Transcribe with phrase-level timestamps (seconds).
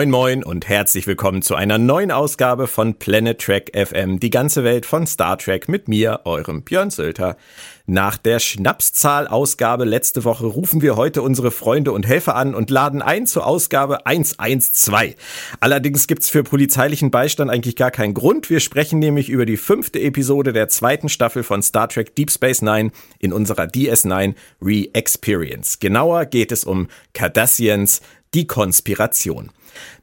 [0.00, 4.64] Moin Moin und herzlich willkommen zu einer neuen Ausgabe von Planet Trek FM, die ganze
[4.64, 7.36] Welt von Star Trek mit mir, eurem Björn Sölter.
[7.84, 13.02] Nach der Schnapszahl-Ausgabe letzte Woche rufen wir heute unsere Freunde und Helfer an und laden
[13.02, 15.16] ein zur Ausgabe 112.
[15.60, 18.48] Allerdings gibt's für polizeilichen Beistand eigentlich gar keinen Grund.
[18.48, 22.62] Wir sprechen nämlich über die fünfte Episode der zweiten Staffel von Star Trek Deep Space
[22.62, 25.78] Nine in unserer DS9 Re-Experience.
[25.78, 28.00] Genauer geht es um Cardassians
[28.32, 29.50] die Konspiration.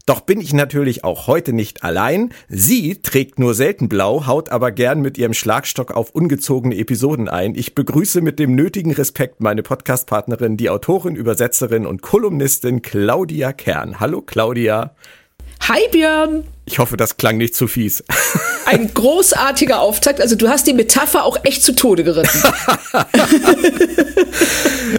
[0.05, 2.33] Doch bin ich natürlich auch heute nicht allein.
[2.47, 7.55] Sie trägt nur selten blau, haut aber gern mit ihrem Schlagstock auf ungezogene Episoden ein.
[7.55, 13.99] Ich begrüße mit dem nötigen Respekt meine Podcastpartnerin, die Autorin, Übersetzerin und Kolumnistin Claudia Kern.
[13.99, 14.95] Hallo Claudia.
[15.67, 16.45] Hi Björn.
[16.63, 18.01] Ich hoffe, das klang nicht zu fies.
[18.65, 20.21] Ein großartiger Auftakt.
[20.21, 22.41] Also du hast die Metapher auch echt zu Tode geritten.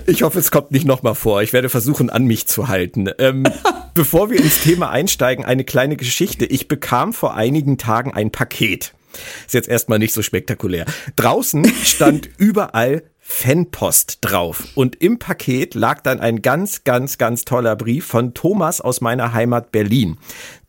[0.06, 1.41] ich hoffe, es kommt nicht nochmal vor.
[1.41, 3.08] Ich werde versuchen, an mich zu halten.
[3.19, 3.44] Ähm,
[3.94, 6.44] bevor wir ins Thema einsteigen, eine kleine Geschichte.
[6.44, 8.92] Ich bekam vor einigen Tagen ein Paket.
[9.46, 10.85] Ist jetzt erstmal nicht so spektakulär.
[11.17, 14.64] Draußen stand überall Fanpost drauf.
[14.74, 19.34] Und im Paket lag dann ein ganz, ganz, ganz toller Brief von Thomas aus meiner
[19.34, 20.16] Heimat Berlin,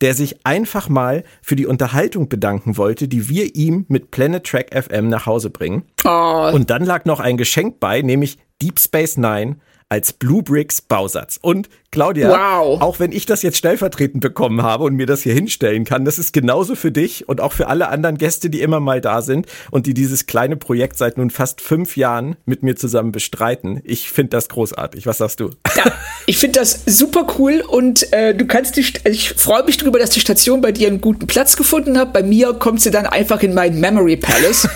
[0.02, 4.70] der sich einfach mal für die Unterhaltung bedanken wollte, die wir ihm mit Planet Track
[4.74, 5.84] FM nach Hause bringen.
[6.04, 6.50] Oh.
[6.52, 9.56] Und dann lag noch ein Geschenk bei, nämlich Deep Space Nine
[9.88, 11.38] als Blue Bricks Bausatz.
[11.40, 12.80] Und Claudia, wow.
[12.80, 16.20] auch wenn ich das jetzt stellvertretend bekommen habe und mir das hier hinstellen kann, das
[16.20, 19.46] ist genauso für dich und auch für alle anderen Gäste, die immer mal da sind
[19.72, 23.80] und die dieses kleine Projekt seit nun fast fünf Jahren mit mir zusammen bestreiten.
[23.82, 25.04] Ich finde das großartig.
[25.06, 25.50] Was sagst du?
[25.76, 25.92] Ja,
[26.26, 30.10] ich finde das super cool und äh, du kannst die, ich freue mich darüber, dass
[30.10, 32.12] die Station bei dir einen guten Platz gefunden hat.
[32.12, 34.68] Bei mir kommt sie dann einfach in meinen Memory Palace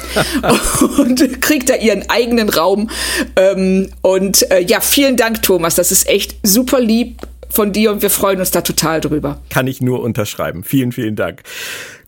[0.99, 2.91] und kriegt da ihren eigenen Raum.
[3.37, 5.77] Ähm, und äh, ja, vielen Dank, Thomas.
[5.77, 7.04] Das ist echt super lieb
[7.51, 9.41] von dir und wir freuen uns da total drüber.
[9.51, 10.65] Kann ich nur unterschreiben.
[10.65, 11.43] Vielen, vielen Dank.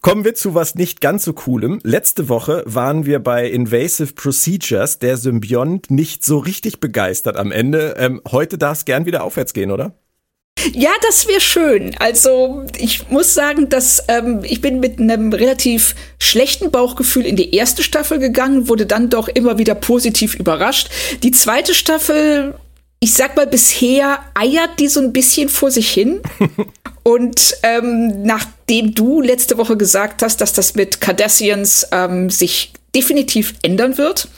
[0.00, 1.80] Kommen wir zu was nicht ganz so coolem.
[1.82, 7.94] Letzte Woche waren wir bei Invasive Procedures, der Symbiont, nicht so richtig begeistert am Ende.
[7.98, 9.94] Ähm, heute darf es gern wieder aufwärts gehen, oder?
[10.72, 11.94] Ja, das wäre schön.
[11.98, 17.54] Also ich muss sagen, dass ähm, ich bin mit einem relativ schlechten Bauchgefühl in die
[17.54, 20.88] erste Staffel gegangen, wurde dann doch immer wieder positiv überrascht.
[21.22, 22.54] Die zweite Staffel
[23.00, 26.20] ich sag mal, bisher eiert die so ein bisschen vor sich hin.
[27.02, 33.54] Und ähm, nachdem du letzte Woche gesagt hast, dass das mit Cardassians ähm, sich definitiv
[33.62, 34.28] ändern wird,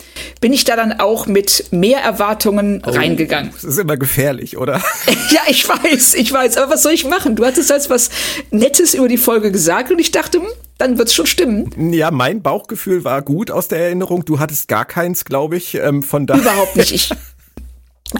[0.40, 3.52] bin ich da dann auch mit mehr Erwartungen oh, reingegangen.
[3.54, 4.82] Das ist immer gefährlich, oder?
[5.30, 6.56] ja, ich weiß, ich weiß.
[6.56, 7.36] Aber was soll ich machen?
[7.36, 8.10] Du hattest als was
[8.50, 11.92] Nettes über die Folge gesagt und ich dachte, hm, dann wird's schon stimmen.
[11.92, 14.24] Ja, mein Bauchgefühl war gut aus der Erinnerung.
[14.24, 15.76] Du hattest gar keins, glaube ich.
[15.76, 16.42] Ähm, von daher.
[16.42, 16.92] Überhaupt nicht.
[16.92, 17.10] Ich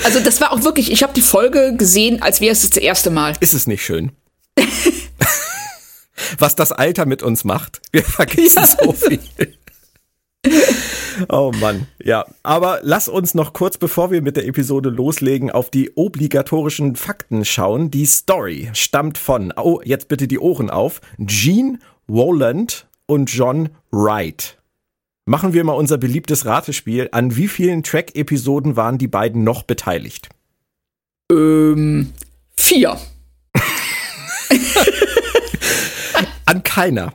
[0.05, 3.11] Also das war auch wirklich, ich habe die Folge gesehen, als wäre es das erste
[3.11, 3.35] Mal.
[3.41, 4.13] Ist es nicht schön?
[6.39, 7.81] Was das Alter mit uns macht.
[7.93, 8.67] Wir vergessen ja.
[8.67, 9.21] so viel.
[11.29, 12.25] Oh Mann, ja.
[12.43, 17.45] Aber lass uns noch kurz, bevor wir mit der Episode loslegen, auf die obligatorischen Fakten
[17.45, 17.91] schauen.
[17.91, 24.58] Die Story stammt von, oh, jetzt bitte die Ohren auf, Gene Woland und John Wright.
[25.29, 27.11] Machen wir mal unser beliebtes Ratespiel.
[27.13, 30.31] An wie vielen Track-Episoden waren die beiden noch beteiligt?
[31.31, 32.15] Ähm,
[32.57, 32.97] vier.
[36.47, 37.13] An keiner.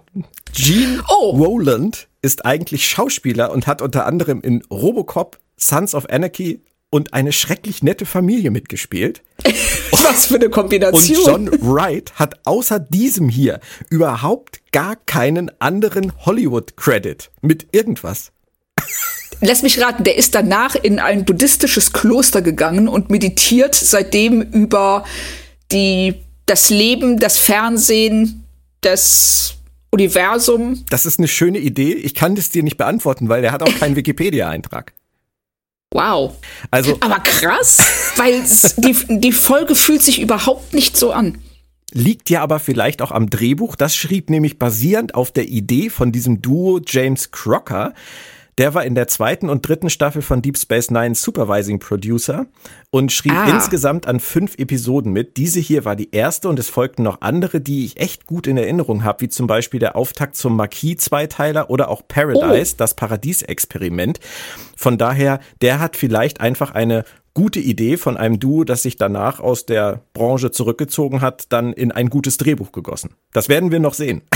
[0.54, 1.32] Gene oh.
[1.32, 6.62] Rowland ist eigentlich Schauspieler und hat unter anderem in Robocop, Sons of Anarchy
[6.94, 9.24] und eine schrecklich nette Familie mitgespielt.
[10.04, 11.48] Was für eine Kombination.
[11.48, 13.60] Und John Wright hat außer diesem hier
[13.90, 18.32] überhaupt gar keinen anderen Hollywood-Credit mit irgendwas.
[19.42, 25.04] lass mich raten, der ist danach in ein buddhistisches Kloster gegangen und meditiert seitdem über
[25.72, 26.14] die,
[26.46, 28.44] das Leben, das Fernsehen,
[28.82, 29.56] das
[29.90, 30.86] Universum.
[30.92, 31.94] Das ist eine schöne Idee.
[31.94, 34.94] Ich kann das dir nicht beantworten, weil der hat auch keinen Wikipedia-Eintrag.
[35.94, 36.34] Wow.
[36.72, 37.78] Also, Aber krass,
[38.18, 38.44] weil
[38.78, 41.38] die, die Folge fühlt sich überhaupt nicht so an.
[41.92, 43.76] liegt ja aber vielleicht auch am Drehbuch.
[43.76, 47.94] Das schrieb nämlich basierend auf der Idee von diesem Duo James Crocker.
[48.58, 52.46] Der war in der zweiten und dritten Staffel von Deep Space Nine Supervising Producer
[52.92, 53.50] und schrieb Ah.
[53.50, 55.38] insgesamt an fünf Episoden mit.
[55.38, 58.58] Diese hier war die erste und es folgten noch andere, die ich echt gut in
[58.58, 64.20] Erinnerung habe, wie zum Beispiel der Auftakt zum Marquis-Zweiteiler oder auch Paradise, das Paradiesexperiment.
[64.78, 69.40] Von daher, der hat vielleicht einfach eine gute Idee von einem Duo, das sich danach
[69.40, 73.12] aus der Branche zurückgezogen hat, dann in ein gutes Drehbuch gegossen.
[73.34, 74.22] Das werden wir noch sehen.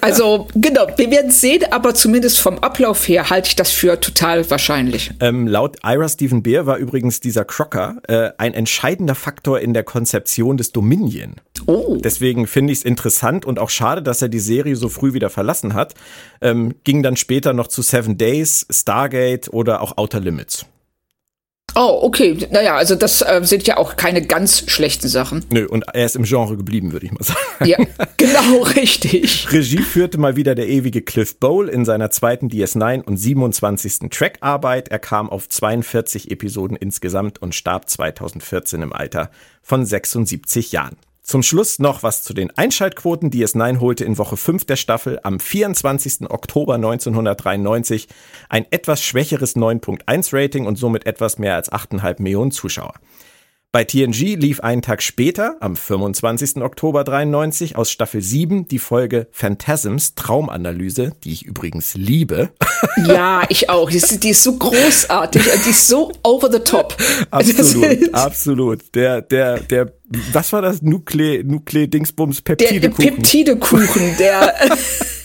[0.00, 4.48] Also, genau, wir werden sehen, aber zumindest vom Ablauf her halte ich das für total
[4.50, 5.10] wahrscheinlich.
[5.20, 9.84] Ähm, laut Ira Stephen Beer war übrigens dieser Crocker äh, ein entscheidender Faktor in der
[9.84, 11.34] Konzeption des Dominion.
[11.66, 11.98] Oh.
[12.02, 15.28] Deswegen finde ich es interessant und auch schade, dass er die Serie so früh wieder
[15.28, 15.94] verlassen hat.
[16.40, 20.64] Ähm, ging dann später noch zu Seven Days, Stargate oder auch Outer Limits.
[21.74, 22.36] Oh, okay.
[22.50, 25.44] Naja, also das äh, sind ja auch keine ganz schlechten Sachen.
[25.50, 27.38] Nö, und er ist im Genre geblieben, würde ich mal sagen.
[27.64, 27.78] Ja,
[28.16, 29.50] genau richtig.
[29.50, 34.10] Regie führte mal wieder der ewige Cliff Bowl in seiner zweiten DS9 und 27.
[34.10, 34.88] Trackarbeit.
[34.88, 39.30] Er kam auf 42 Episoden insgesamt und starb 2014 im Alter
[39.62, 40.96] von 76 Jahren.
[41.22, 43.30] Zum Schluss noch was zu den Einschaltquoten.
[43.30, 46.28] DS9 holte in Woche 5 der Staffel am 24.
[46.28, 48.08] Oktober 1993
[48.48, 52.94] ein etwas schwächeres 9.1 Rating und somit etwas mehr als 8,5 Millionen Zuschauer.
[53.74, 56.56] Bei TNG lief einen Tag später, am 25.
[56.56, 62.50] Oktober 93, aus Staffel 7 die Folge Phantasms Traumanalyse, die ich übrigens liebe.
[63.06, 63.88] Ja, ich auch.
[63.88, 66.96] Die ist, die ist so großartig und die ist so over the top.
[67.30, 68.94] Absolut, absolut.
[68.96, 69.92] Der, der, der,
[70.32, 70.82] was war das?
[70.82, 73.14] Nukle, Nukle Dingsbums Der Peptidekuchen.
[73.14, 74.52] Peptidekuchen, der.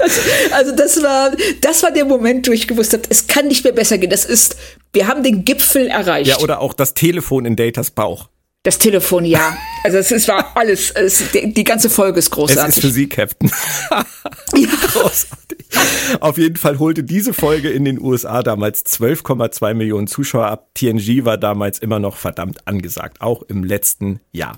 [0.00, 0.20] Das,
[0.52, 3.72] also das war, das war der Moment, wo ich gewusst habe, es kann nicht mehr
[3.72, 4.10] besser gehen.
[4.10, 4.56] Das ist,
[4.92, 6.28] wir haben den Gipfel erreicht.
[6.28, 8.28] ja, oder auch das Telefon in Datas Bauch.
[8.62, 9.56] das Telefon, ja.
[9.84, 12.80] Also es, es war alles, es, die, die ganze Folge ist Es ist großartig.
[12.82, 13.50] für Sie, Captain.
[14.52, 15.58] Großartig.
[16.20, 20.68] Auf jeden Fall holte diese Folge in den USA damals 12,2 Millionen Zuschauer ab.
[20.74, 24.56] TNG war damals immer noch verdammt angesagt, auch im letzten Jahr.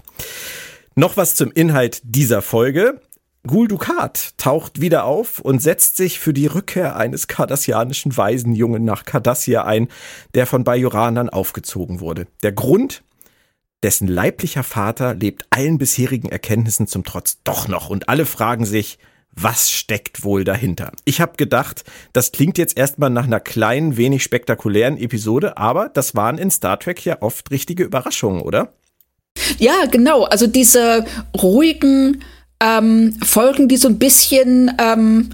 [0.94, 3.00] Noch was zum Inhalt dieser Folge.
[3.44, 9.04] Gul Dukat taucht wieder auf und setzt sich für die Rückkehr eines kardassianischen Waisenjungen nach
[9.04, 9.88] Cardassia ein,
[10.34, 12.28] der von Bajoranern aufgezogen wurde.
[12.44, 13.02] Der Grund?
[13.82, 18.98] Dessen leiblicher Vater lebt allen bisherigen Erkenntnissen zum Trotz doch noch und alle fragen sich,
[19.32, 20.92] was steckt wohl dahinter?
[21.04, 26.14] Ich habe gedacht, das klingt jetzt erstmal nach einer kleinen, wenig spektakulären Episode, aber das
[26.14, 28.72] waren in Star Trek ja oft richtige Überraschungen, oder?
[29.58, 30.24] Ja, genau.
[30.24, 31.04] Also diese
[31.34, 32.22] ruhigen
[32.62, 35.30] ähm, Folgen, die so ein bisschen, ähm,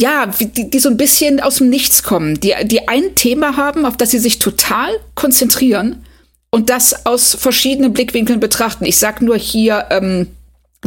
[0.00, 3.86] ja, die, die so ein bisschen aus dem Nichts kommen, die, die ein Thema haben,
[3.86, 6.04] auf das sie sich total konzentrieren
[6.50, 8.84] und das aus verschiedenen Blickwinkeln betrachten.
[8.84, 10.28] Ich sag nur hier ähm,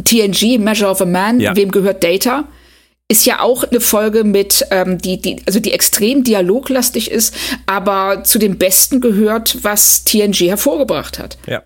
[0.03, 1.55] TNG, Measure of a Man, Ja.
[1.55, 2.45] wem gehört Data?
[3.09, 7.33] Ist ja auch eine Folge mit, ähm, die, die, also die extrem dialoglastig ist,
[7.65, 11.37] aber zu dem Besten gehört, was TNG hervorgebracht hat.
[11.47, 11.63] Ja.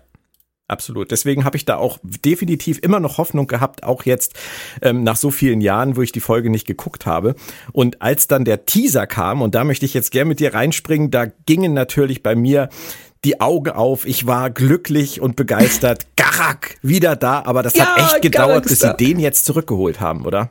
[0.72, 1.10] Absolut.
[1.10, 4.32] Deswegen habe ich da auch definitiv immer noch Hoffnung gehabt, auch jetzt
[4.80, 7.34] ähm, nach so vielen Jahren, wo ich die Folge nicht geguckt habe.
[7.72, 11.10] Und als dann der Teaser kam, und da möchte ich jetzt gern mit dir reinspringen,
[11.10, 12.70] da gingen natürlich bei mir
[13.22, 14.06] die Augen auf.
[14.06, 16.06] Ich war glücklich und begeistert.
[16.16, 20.24] Garak wieder da, aber das Ja, hat echt gedauert, bis sie den jetzt zurückgeholt haben,
[20.24, 20.48] oder?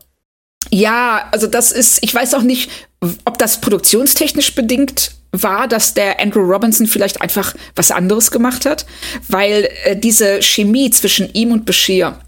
[0.69, 2.69] Ja, also das ist, ich weiß auch nicht,
[3.25, 8.85] ob das produktionstechnisch bedingt war, dass der Andrew Robinson vielleicht einfach was anderes gemacht hat,
[9.27, 12.19] weil äh, diese Chemie zwischen ihm und Bashir,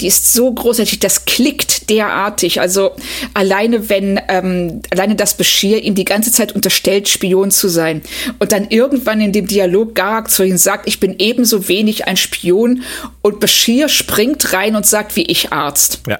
[0.00, 2.60] die ist so großartig, das klickt derartig.
[2.60, 2.92] Also
[3.32, 8.02] alleine wenn, ähm, alleine das Bashir ihm die ganze Zeit unterstellt, Spion zu sein
[8.38, 12.16] und dann irgendwann in dem Dialog Garak zu ihm sagt, ich bin ebenso wenig ein
[12.16, 12.82] Spion
[13.22, 16.00] und Bashir springt rein und sagt, wie ich Arzt.
[16.08, 16.18] Ja.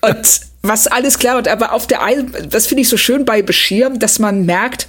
[0.00, 3.42] Und was alles klar wird, aber auf der einen, das finde ich so schön bei
[3.42, 4.88] Bashir, dass man merkt,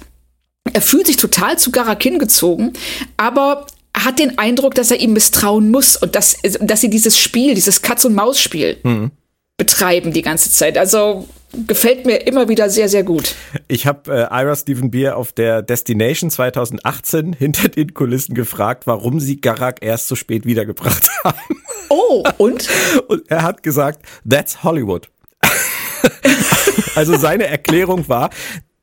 [0.72, 2.72] er fühlt sich total zu Garak hingezogen,
[3.16, 7.54] aber hat den Eindruck, dass er ihm misstrauen muss und dass, dass sie dieses Spiel,
[7.54, 9.10] dieses Katz-und-Maus-Spiel
[9.56, 10.76] betreiben die ganze Zeit.
[10.76, 11.26] Also
[11.66, 13.34] gefällt mir immer wieder sehr, sehr gut.
[13.68, 19.20] Ich habe äh, Ira Stephen Beer auf der Destination 2018 hinter den Kulissen gefragt, warum
[19.20, 21.62] sie Garak erst so spät wiedergebracht haben.
[21.88, 22.68] Oh, und?
[23.08, 25.08] Und er hat gesagt, that's Hollywood.
[26.94, 28.30] also seine Erklärung war,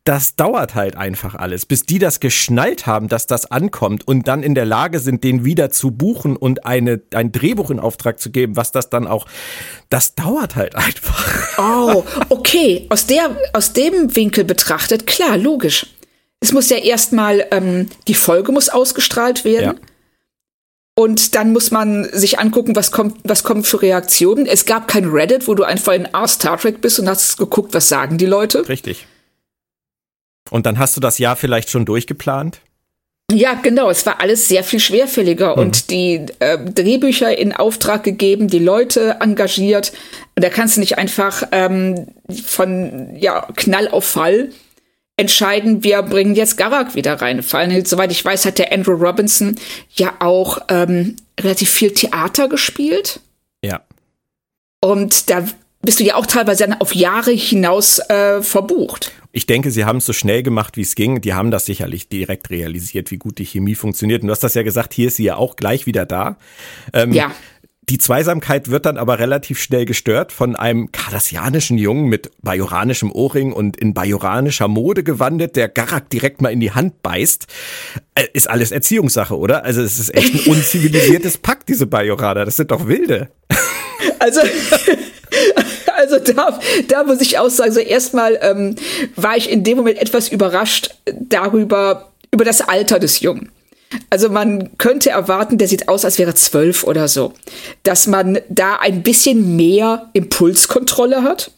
[0.04, 4.44] das dauert halt einfach alles, bis die das geschnallt haben, dass das ankommt und dann
[4.44, 8.30] in der Lage sind, den wieder zu buchen und eine, ein Drehbuch in Auftrag zu
[8.30, 9.28] geben, was das dann auch,
[9.90, 11.58] das dauert halt einfach.
[11.58, 12.86] Oh, okay.
[12.90, 15.88] Aus der, aus dem Winkel betrachtet, klar, logisch.
[16.42, 19.78] Es muss ja erstmal, ähm, die Folge muss ausgestrahlt werden.
[19.78, 19.88] Ja.
[20.96, 24.46] Und dann muss man sich angucken, was kommt, was kommt für Reaktionen.
[24.46, 27.74] Es gab kein Reddit, wo du einfach in A Star Trek bist und hast geguckt,
[27.74, 28.68] was sagen die Leute.
[28.68, 29.08] Richtig.
[30.50, 32.60] Und dann hast du das Jahr vielleicht schon durchgeplant?
[33.32, 33.90] Ja, genau.
[33.90, 35.62] Es war alles sehr viel schwerfälliger mhm.
[35.62, 39.94] und die äh, Drehbücher in Auftrag gegeben, die Leute engagiert.
[40.36, 42.08] Und da kannst du nicht einfach ähm,
[42.46, 44.50] von ja, Knall auf Fall
[45.16, 47.44] entscheiden, wir bringen jetzt Garak wieder rein.
[47.44, 49.56] Vor allem, soweit ich weiß, hat der Andrew Robinson
[49.94, 53.20] ja auch ähm, relativ viel Theater gespielt.
[53.64, 53.82] Ja.
[54.82, 55.46] Und da
[55.84, 59.12] bist du ja auch teilweise auf Jahre hinaus äh, verbucht.
[59.32, 61.22] Ich denke, sie haben es so schnell gemacht, wie es ging.
[61.22, 64.22] Die haben das sicherlich direkt realisiert, wie gut die Chemie funktioniert.
[64.22, 66.38] Und du hast das ja gesagt, hier ist sie ja auch gleich wieder da.
[66.94, 67.32] Ähm, ja.
[67.90, 73.52] Die Zweisamkeit wird dann aber relativ schnell gestört von einem kardassianischen Jungen mit bajoranischem Ohrring
[73.52, 77.48] und in bajoranischer Mode gewandet, der Garak direkt mal in die Hand beißt.
[78.16, 79.66] Äh, ist alles Erziehungssache, oder?
[79.66, 82.46] Also es ist echt ein unzivilisiertes Pack, diese Bajoraner.
[82.46, 83.32] Das sind doch Wilde.
[84.20, 84.40] Also,
[86.04, 88.76] also da, da muss ich auch sagen, so erstmal ähm,
[89.16, 93.52] war ich in dem Moment etwas überrascht darüber, über das Alter des Jungen.
[94.10, 97.34] Also man könnte erwarten, der sieht aus, als wäre zwölf oder so,
[97.84, 101.52] dass man da ein bisschen mehr Impulskontrolle hat,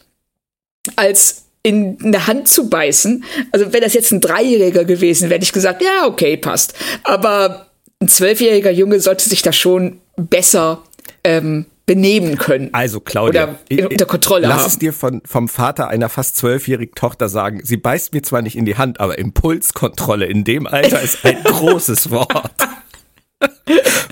[0.96, 3.24] als in eine Hand zu beißen.
[3.52, 6.74] Also wenn das jetzt ein Dreijähriger gewesen wäre, hätte ich gesagt, ja, okay, passt.
[7.02, 7.66] Aber
[8.00, 10.82] ein zwölfjähriger Junge sollte sich da schon besser
[11.24, 12.70] ähm, benehmen können.
[12.72, 14.66] Also Claudia, oder unter Kontrolle lass haben.
[14.66, 17.60] es dir von, vom Vater einer fast zwölfjährigen Tochter sagen.
[17.62, 21.40] Sie beißt mir zwar nicht in die Hand, aber Impulskontrolle in dem Alter ist ein
[21.44, 22.52] großes Wort.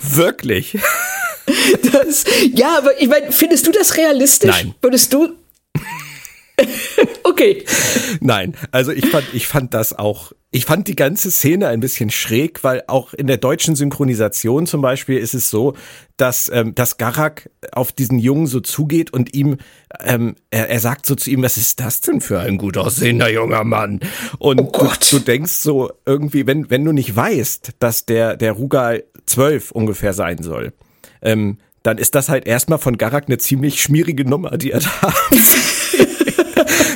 [0.01, 0.79] Wirklich.
[1.93, 4.51] Das, ja, aber ich meine, findest du das realistisch?
[4.51, 4.75] Nein.
[4.81, 5.35] Würdest du
[7.25, 7.65] okay.
[8.21, 12.11] Nein, also ich fand, ich fand das auch, ich fand die ganze Szene ein bisschen
[12.11, 15.75] schräg, weil auch in der deutschen Synchronisation zum Beispiel ist es so,
[16.17, 19.57] dass, ähm, dass Garak auf diesen Jungen so zugeht und ihm,
[20.05, 23.29] ähm, er, er sagt so zu ihm, was ist das denn für ein gut aussehender
[23.29, 23.99] junger Mann?
[24.39, 28.53] Und oh du, du, denkst so irgendwie, wenn, wenn du nicht weißt, dass der, der
[28.53, 30.73] Rugal zwölf ungefähr sein soll,
[31.21, 34.89] ähm, dann ist das halt erstmal von Garak eine ziemlich schmierige Nummer, die er da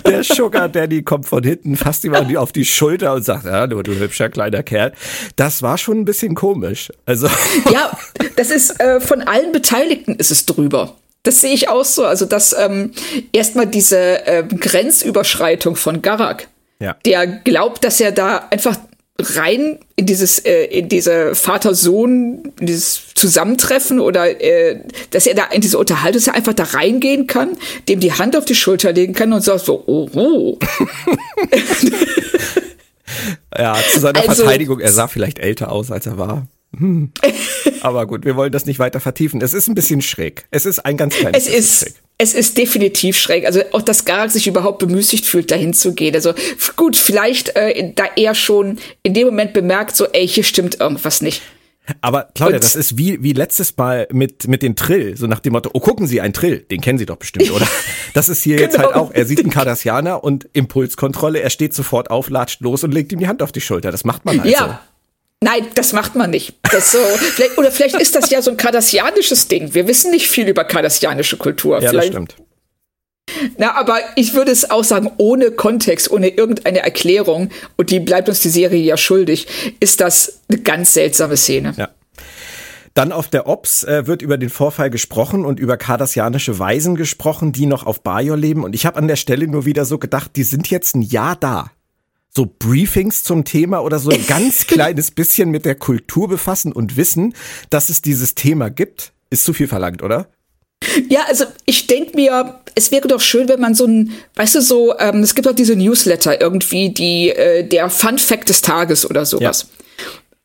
[0.06, 3.82] der Sugar Daddy kommt von hinten, fasst ihm auf die Schulter und sagt, ja, du,
[3.82, 4.92] du hübscher kleiner Kerl.
[5.36, 6.92] Das war schon ein bisschen komisch.
[7.06, 7.28] Also.
[7.72, 7.96] Ja,
[8.36, 10.94] das ist, äh, von allen Beteiligten ist es drüber.
[11.22, 12.04] Das sehe ich auch so.
[12.04, 12.92] Also, dass ähm,
[13.32, 16.48] erstmal diese äh, Grenzüberschreitung von Garak,
[16.78, 16.96] ja.
[17.04, 18.76] der glaubt, dass er da einfach
[19.20, 25.60] rein in dieses äh, in diese Vater-Sohn dieses Zusammentreffen oder äh, dass er da in
[25.60, 27.56] diese Unterhaltung dass er einfach da reingehen kann,
[27.88, 30.58] dem die Hand auf die Schulter legen kann und sagt so oh, oh.
[33.58, 36.46] ja, zu seiner also, Verteidigung, er sah vielleicht älter aus, als er war.
[36.76, 37.12] Hm.
[37.80, 39.40] Aber gut, wir wollen das nicht weiter vertiefen.
[39.40, 40.46] Es ist ein bisschen schräg.
[40.50, 41.94] Es ist ein ganz kleines es ist, schräg.
[42.20, 43.46] Es ist definitiv schräg.
[43.46, 46.14] Also auch, dass Garak sich überhaupt bemüßigt fühlt, dahin zu gehen.
[46.16, 46.34] Also
[46.76, 51.20] gut, vielleicht äh, da er schon in dem Moment bemerkt, so, ey, hier stimmt irgendwas
[51.20, 51.42] nicht.
[52.00, 55.40] Aber Claudia, und das ist wie, wie letztes Mal mit, mit den Trill, so nach
[55.40, 57.66] dem Motto, oh, gucken Sie, ein Trill, den kennen Sie doch bestimmt, oder?
[58.14, 58.68] Das ist hier genau.
[58.68, 62.82] jetzt halt auch, er sieht einen Kardassianer und Impulskontrolle, er steht sofort auf, latscht los
[62.82, 63.92] und legt ihm die Hand auf die Schulter.
[63.92, 64.58] Das macht man halt ja.
[64.58, 64.97] so.
[65.42, 66.54] Nein, das macht man nicht.
[66.80, 69.72] So, vielleicht, oder vielleicht ist das ja so ein kardassianisches Ding.
[69.72, 71.80] Wir wissen nicht viel über kardassianische Kultur.
[71.80, 72.36] Ja, vielleicht, das stimmt.
[73.56, 78.28] Na, aber ich würde es auch sagen, ohne Kontext, ohne irgendeine Erklärung, und die bleibt
[78.28, 79.46] uns die Serie ja schuldig,
[79.80, 81.74] ist das eine ganz seltsame Szene.
[81.76, 81.88] Ja.
[82.94, 87.52] Dann auf der Ops äh, wird über den Vorfall gesprochen und über kardassianische Weisen gesprochen,
[87.52, 88.64] die noch auf Bajor leben.
[88.64, 91.36] Und ich habe an der Stelle nur wieder so gedacht, die sind jetzt ein Jahr
[91.36, 91.70] da
[92.38, 96.96] so Briefings zum Thema oder so ein ganz kleines bisschen mit der Kultur befassen und
[96.96, 97.34] wissen,
[97.68, 100.28] dass es dieses Thema gibt, ist zu viel verlangt, oder?
[101.08, 104.62] Ja, also ich denke mir, es wäre doch schön, wenn man so ein, weißt du,
[104.62, 109.04] so, ähm, es gibt auch diese Newsletter irgendwie, die äh, der Fun Fact des Tages
[109.04, 109.66] oder sowas.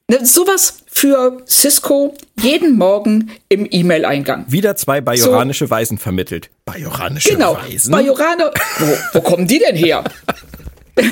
[0.10, 0.18] Ja.
[0.18, 4.46] Ne, sowas für Cisco jeden Morgen im E-Mail-Eingang.
[4.48, 5.70] Wieder zwei bajoranische so.
[5.70, 6.50] Weisen vermittelt.
[6.66, 7.92] Bajoranische genau, Weisen?
[7.92, 8.52] Genau, Bajoraner.
[8.80, 10.04] Wo, wo kommen die denn her?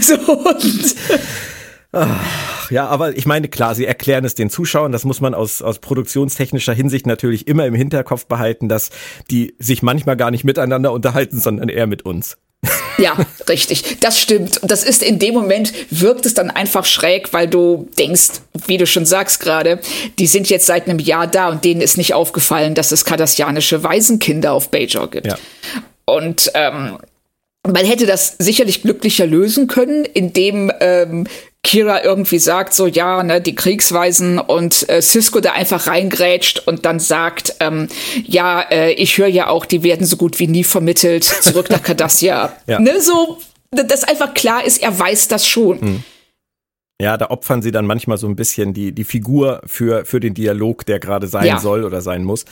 [0.02, 0.96] so, und
[1.94, 5.62] Ach, ja, aber ich meine, klar, sie erklären es den Zuschauern, das muss man aus,
[5.62, 8.92] aus produktionstechnischer Hinsicht natürlich immer im Hinterkopf behalten, dass
[9.30, 12.38] die sich manchmal gar nicht miteinander unterhalten, sondern eher mit uns.
[12.98, 13.18] Ja,
[13.50, 13.98] richtig.
[14.00, 14.60] Das stimmt.
[14.60, 18.78] Und das ist in dem Moment wirkt es dann einfach schräg, weil du denkst, wie
[18.78, 19.80] du schon sagst gerade,
[20.20, 23.84] die sind jetzt seit einem Jahr da und denen ist nicht aufgefallen, dass es kardassianische
[23.84, 25.28] Waisenkinder auf Bajor gibt.
[25.28, 25.38] Ja.
[26.06, 27.00] Und ähm,
[27.68, 31.28] man hätte das sicherlich glücklicher lösen können, indem ähm,
[31.64, 36.86] Kira irgendwie sagt, so ja, ne, die Kriegsweisen und äh, Cisco da einfach reingrätscht und
[36.86, 37.88] dann sagt, ähm,
[38.26, 41.84] ja, äh, ich höre ja auch, die werden so gut wie nie vermittelt, zurück nach
[41.84, 42.54] Cardassia.
[42.66, 42.80] ja.
[42.80, 43.38] Ne, so,
[43.70, 45.82] dass einfach klar ist, er weiß das schon.
[45.82, 46.04] Hm.
[47.02, 50.36] Ja, da opfern sie dann manchmal so ein bisschen die, die Figur für, für den
[50.36, 51.58] Dialog, der gerade sein ja.
[51.58, 52.46] soll oder sein muss.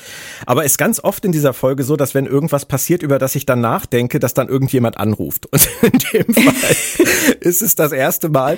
[0.47, 3.45] Aber ist ganz oft in dieser Folge so, dass wenn irgendwas passiert, über das ich
[3.45, 5.45] dann nachdenke, dass dann irgendjemand anruft.
[5.53, 6.75] Und in dem Fall
[7.41, 8.57] ist es das erste Mal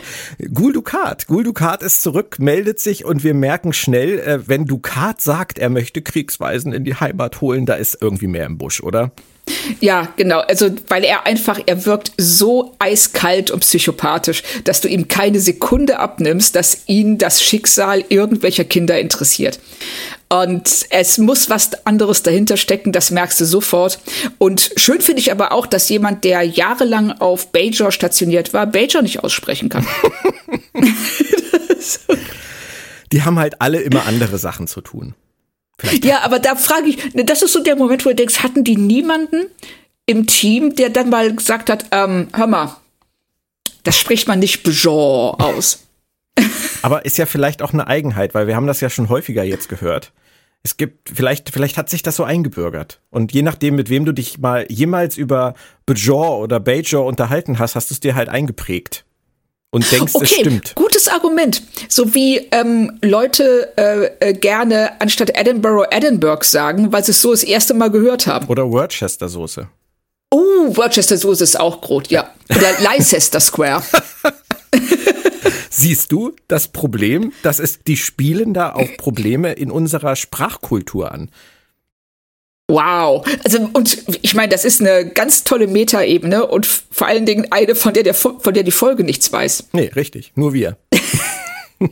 [0.53, 1.27] Gul Dukat.
[1.27, 5.69] Gul Dukat ist zurück, meldet sich und wir merken schnell, äh, wenn Dukat sagt, er
[5.69, 9.12] möchte Kriegsweisen in die Heimat holen, da ist irgendwie mehr im Busch, oder?
[9.79, 10.39] Ja, genau.
[10.39, 16.00] Also, weil er einfach, er wirkt so eiskalt und psychopathisch, dass du ihm keine Sekunde
[16.00, 19.60] abnimmst, dass ihn das Schicksal irgendwelcher Kinder interessiert.
[20.29, 24.00] Und es muss was anderes dahinter stecken, das merkst du sofort.
[24.38, 29.01] Und schön finde ich aber auch, dass jemand, der jahrelang auf Bajor stationiert war, Bajor
[29.01, 29.86] nicht aussprechen kann.
[33.12, 35.15] Die haben halt alle immer andere Sachen zu tun.
[35.81, 36.05] Vielleicht.
[36.05, 38.63] Ja, aber da frage ich, ne, das ist so der Moment, wo du denkst, hatten
[38.63, 39.47] die niemanden
[40.05, 42.77] im Team, der dann mal gesagt hat, ähm, hör mal,
[43.83, 45.88] das spricht man nicht Bejor aus.
[46.83, 49.69] Aber ist ja vielleicht auch eine Eigenheit, weil wir haben das ja schon häufiger jetzt
[49.69, 50.11] gehört.
[50.63, 53.00] Es gibt, vielleicht, vielleicht hat sich das so eingebürgert.
[53.09, 55.55] Und je nachdem, mit wem du dich mal jemals über
[55.88, 59.03] Bejor oder Bajor unterhalten hast, hast du es dir halt eingeprägt
[59.72, 60.75] und denkst, okay, es stimmt.
[60.75, 61.63] Gutes Argument.
[61.88, 67.32] So wie ähm, Leute äh, äh, gerne anstatt Edinburgh Edinburgh sagen, weil sie es so
[67.32, 68.48] das erste Mal gehört haben.
[68.48, 69.68] Oder Worcester Soße.
[70.30, 72.30] Oh, Worcester Soße ist auch groß, ja.
[72.50, 73.82] Oder Leicester Square.
[75.70, 77.32] Siehst du das Problem?
[77.44, 81.32] Das ist, die spielen da auch Probleme in unserer Sprachkultur an.
[82.72, 83.25] Wow.
[83.44, 87.75] Also, und ich meine, das ist eine ganz tolle Metaebene und vor allen Dingen eine,
[87.75, 89.70] von der, der, von der die Folge nichts weiß.
[89.74, 90.31] Nee, richtig.
[90.36, 90.77] Nur wir.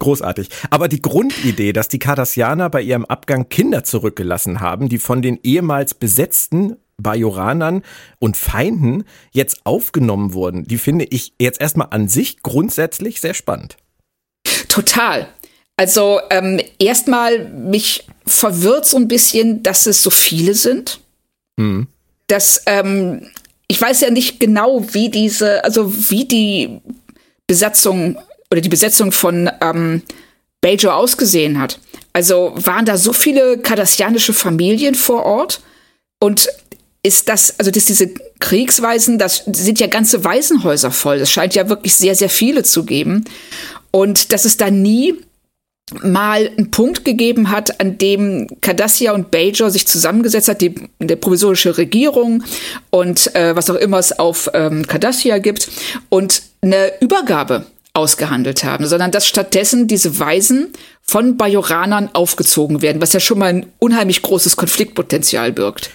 [0.00, 0.48] Großartig.
[0.70, 5.38] Aber die Grundidee, dass die Cardassianer bei ihrem Abgang Kinder zurückgelassen haben, die von den
[5.44, 7.82] ehemals besetzten Bajoranern
[8.18, 13.76] und Feinden jetzt aufgenommen wurden, die finde ich jetzt erstmal an sich grundsätzlich sehr spannend.
[14.68, 15.28] Total.
[15.82, 21.00] Also ähm, erstmal mich verwirrt so ein bisschen, dass es so viele sind.
[21.56, 21.88] Mhm.
[22.28, 23.26] Dass ähm,
[23.66, 26.78] ich weiß ja nicht genau, wie diese, also wie die
[27.48, 28.16] Besatzung
[28.52, 30.02] oder die Besetzung von ähm,
[30.60, 31.80] Bajor ausgesehen hat.
[32.12, 35.62] Also waren da so viele kardassianische Familien vor Ort
[36.20, 36.48] und
[37.02, 41.16] ist das, also dass diese Kriegsweisen, das sind ja ganze Waisenhäuser voll.
[41.16, 43.24] Es scheint ja wirklich sehr, sehr viele zu geben.
[43.90, 45.16] Und dass es da nie
[46.02, 51.16] mal einen Punkt gegeben hat, an dem Cardassia und Bajor sich zusammengesetzt hat, die der
[51.16, 52.42] provisorische Regierung
[52.90, 55.68] und äh, was auch immer es auf ähm, Cardassia gibt
[56.08, 63.12] und eine Übergabe ausgehandelt haben, sondern dass stattdessen diese Weisen von Bajoranern aufgezogen werden, was
[63.12, 65.90] ja schon mal ein unheimlich großes Konfliktpotenzial birgt.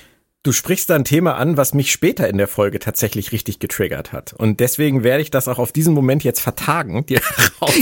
[0.47, 4.13] Du sprichst da ein Thema an, was mich später in der Folge tatsächlich richtig getriggert
[4.13, 4.31] hat.
[4.31, 7.19] Und deswegen werde ich das auch auf diesen Moment jetzt vertagen, dir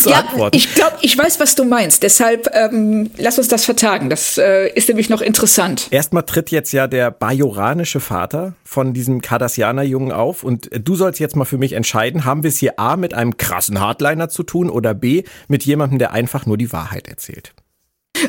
[0.01, 0.58] zu ja, antworten.
[0.58, 2.01] Ich glaube, ich weiß, was du meinst.
[2.01, 4.10] Deshalb ähm, lass uns das vertagen.
[4.10, 5.89] Das äh, ist nämlich noch interessant.
[5.91, 10.43] Erstmal tritt jetzt ja der bajoranische Vater von diesem Cardassianer-Jungen auf.
[10.43, 13.38] Und du sollst jetzt mal für mich entscheiden, haben wir es hier A mit einem
[13.38, 17.54] krassen Hardliner zu tun oder B mit jemandem, der einfach nur die Wahrheit erzählt?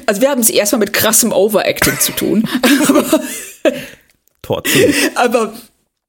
[0.05, 2.47] Also wir haben es erstmal mit krassem Overacting zu tun.
[4.47, 4.63] Zu.
[5.15, 5.53] Aber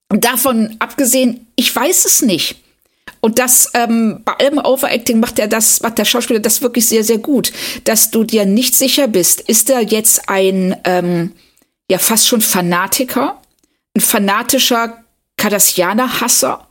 [0.10, 2.58] davon abgesehen, ich weiß es nicht.
[3.19, 7.04] Und das ähm, bei allem Overacting macht er das, macht der Schauspieler das wirklich sehr,
[7.04, 7.52] sehr gut,
[7.84, 11.32] dass du dir nicht sicher bist, ist er jetzt ein ähm,
[11.89, 13.41] ja fast schon Fanatiker,
[13.95, 15.04] ein fanatischer
[15.38, 16.67] Cardassianer-Hasser,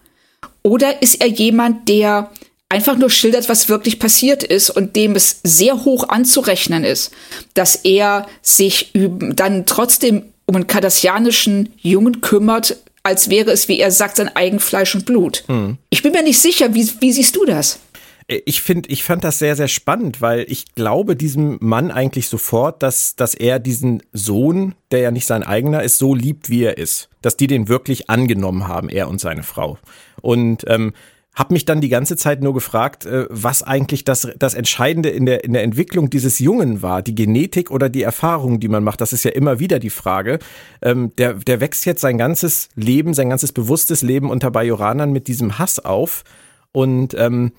[0.62, 2.30] oder ist er jemand, der
[2.68, 7.12] einfach nur schildert, was wirklich passiert ist und dem es sehr hoch anzurechnen ist,
[7.54, 13.90] dass er sich dann trotzdem um einen kardassianischen Jungen kümmert, als wäre es, wie er
[13.90, 15.44] sagt, sein eigen Fleisch und Blut.
[15.46, 15.78] Hm.
[15.90, 17.78] Ich bin mir nicht sicher, wie, wie siehst du das?
[18.28, 22.28] Äh, ich finde, ich fand das sehr, sehr spannend, weil ich glaube diesem Mann eigentlich
[22.28, 26.64] sofort, dass, dass er diesen Sohn, der ja nicht sein eigener ist, so liebt, wie
[26.64, 27.08] er ist.
[27.22, 29.78] Dass die den wirklich angenommen haben, er und seine Frau.
[30.20, 30.92] Und ähm,
[31.36, 35.26] habe mich dann die ganze Zeit nur gefragt, äh, was eigentlich das, das Entscheidende in
[35.26, 39.02] der, in der Entwicklung dieses Jungen war, die Genetik oder die Erfahrungen, die man macht.
[39.02, 40.38] Das ist ja immer wieder die Frage.
[40.80, 45.28] Ähm, der, der wächst jetzt sein ganzes Leben, sein ganzes bewusstes Leben unter Bajoranern mit
[45.28, 46.24] diesem Hass auf.
[46.72, 47.52] Und ähm,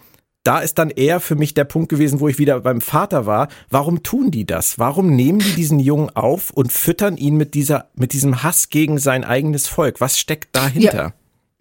[0.43, 3.47] da ist dann eher für mich der Punkt gewesen, wo ich wieder beim Vater war.
[3.69, 4.79] Warum tun die das?
[4.79, 8.97] Warum nehmen die diesen Jungen auf und füttern ihn mit dieser, mit diesem Hass gegen
[8.97, 10.01] sein eigenes Volk?
[10.01, 11.13] Was steckt dahinter?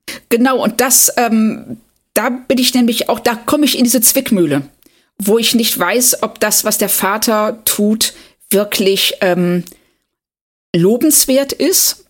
[0.08, 1.78] Ja, genau, und das, ähm,
[2.16, 4.62] da bin ich nämlich auch, da komme ich in diese Zwickmühle,
[5.18, 8.14] wo ich nicht weiß, ob das, was der Vater tut,
[8.50, 9.64] wirklich ähm,
[10.74, 12.06] lobenswert ist,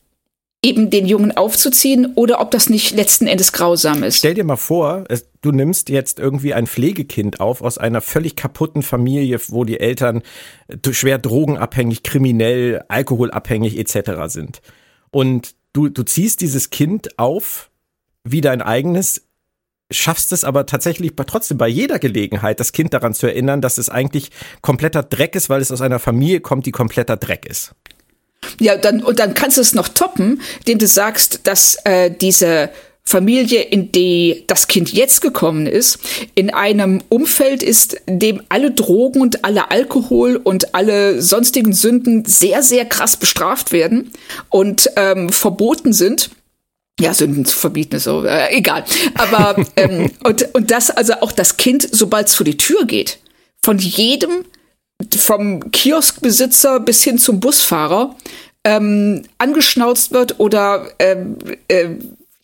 [0.63, 4.19] eben den Jungen aufzuziehen, oder ob das nicht letzten Endes grausam ist.
[4.19, 8.37] Stell dir mal vor, es, du nimmst jetzt irgendwie ein Pflegekind auf aus einer völlig
[8.37, 10.23] kaputten Familie, wo die Eltern
[10.69, 14.13] äh, schwer drogenabhängig, kriminell, alkoholabhängig etc.
[14.27, 14.61] sind.
[15.11, 17.71] Und du, du ziehst dieses Kind auf
[18.25, 19.23] wie dein eigenes,
[19.91, 23.89] schaffst es aber tatsächlich trotzdem bei jeder Gelegenheit, das Kind daran zu erinnern, dass es
[23.89, 27.73] eigentlich kompletter Dreck ist, weil es aus einer Familie kommt, die kompletter Dreck ist.
[28.61, 32.71] Ja, dann, und dann kannst du es noch toppen, indem du sagst, dass äh, diese
[33.09, 36.01] Familie, in die das Kind jetzt gekommen ist,
[36.35, 42.25] in einem Umfeld ist, in dem alle Drogen und alle Alkohol und alle sonstigen Sünden
[42.25, 44.11] sehr, sehr krass bestraft werden
[44.51, 46.31] und ähm, verboten sind
[46.99, 48.85] ja, Sünden zu verbieten ist so, äh, egal.
[49.15, 53.19] Aber ähm, und, und das, also auch das Kind, sobald es vor die Tür geht,
[53.63, 54.45] von jedem,
[55.17, 58.17] vom Kioskbesitzer bis hin zum Busfahrer,
[58.65, 61.37] ähm, angeschnauzt wird oder ähm,
[61.69, 61.91] äh,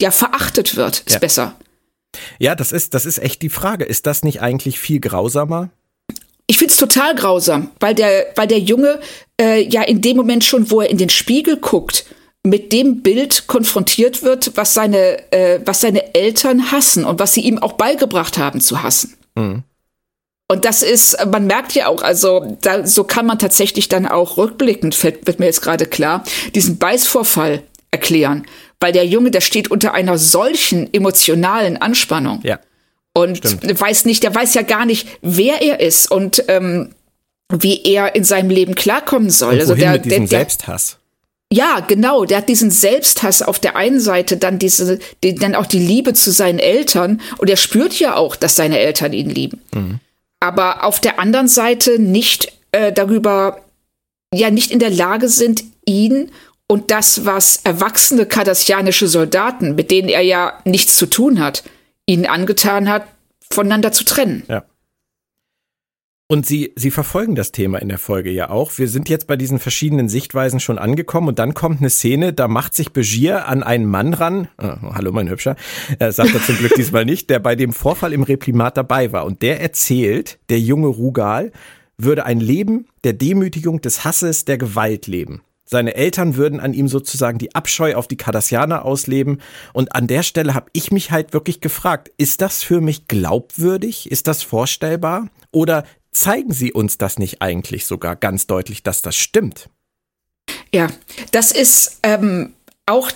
[0.01, 1.19] ja verachtet wird, ist ja.
[1.19, 1.57] besser.
[2.38, 3.85] Ja, das ist, das ist echt die Frage.
[3.85, 5.71] Ist das nicht eigentlich viel grausamer?
[6.47, 9.01] Ich find's total grausam, weil der, weil der Junge
[9.41, 12.05] äh, ja in dem Moment schon, wo er in den Spiegel guckt,
[12.44, 17.42] mit dem Bild konfrontiert wird, was seine, äh, was seine Eltern hassen und was sie
[17.42, 19.14] ihm auch beigebracht haben zu hassen.
[19.35, 19.62] Mhm.
[20.48, 24.37] Und das ist, man merkt ja auch, also da, so kann man tatsächlich dann auch
[24.37, 26.24] rückblickend, fällt, wird mir jetzt gerade klar,
[26.55, 28.44] diesen Beißvorfall erklären.
[28.78, 32.40] Weil der Junge, der steht unter einer solchen emotionalen Anspannung.
[32.42, 32.59] Ja.
[33.14, 33.81] Und Stimmt.
[33.81, 36.94] weiß nicht, der weiß ja gar nicht, wer er ist und ähm,
[37.50, 39.55] wie er in seinem Leben klarkommen soll.
[39.55, 40.98] Und also der, mit diesem der, der, Selbsthass.
[41.53, 42.25] Ja, genau.
[42.25, 46.15] Der hat diesen Selbsthass auf der einen Seite, dann diese, die, dann auch die Liebe
[46.15, 47.21] zu seinen Eltern.
[47.37, 49.61] Und er spürt ja auch, dass seine Eltern ihn lieben.
[49.75, 50.01] Mhm.
[50.41, 53.61] Aber auf der anderen Seite nicht äh, darüber,
[54.33, 56.31] ja, nicht in der Lage sind, ihn
[56.69, 61.65] und das, was erwachsene kardassianische Soldaten, mit denen er ja nichts zu tun hat,
[62.07, 63.07] ihnen angetan hat,
[63.53, 64.45] voneinander zu trennen.
[64.49, 64.65] Ja.
[66.33, 68.79] Und Sie, Sie verfolgen das Thema in der Folge ja auch.
[68.79, 72.49] Wir sind jetzt bei diesen verschiedenen Sichtweisen schon angekommen und dann kommt eine Szene, da
[72.49, 74.49] macht sich Begier an einen Mann ran.
[74.57, 75.57] Oh, hallo, mein Hübscher.
[75.99, 79.27] Äh, sagt er zum Glück diesmal nicht, der bei dem Vorfall im Reprimat dabei war.
[79.27, 81.53] Und der erzählt, der junge Rugal
[81.99, 85.42] würde ein Leben der Demütigung, des Hasses, der Gewalt leben.
[85.66, 89.42] Seine Eltern würden an ihm sozusagen die Abscheu auf die Kardassianer ausleben.
[89.75, 94.11] Und an der Stelle habe ich mich halt wirklich gefragt, ist das für mich glaubwürdig?
[94.11, 95.29] Ist das vorstellbar?
[95.51, 99.68] Oder zeigen Sie uns das nicht eigentlich sogar ganz deutlich, dass das stimmt?
[100.72, 100.88] Ja,
[101.33, 102.53] das ist ähm,
[102.87, 103.11] auch,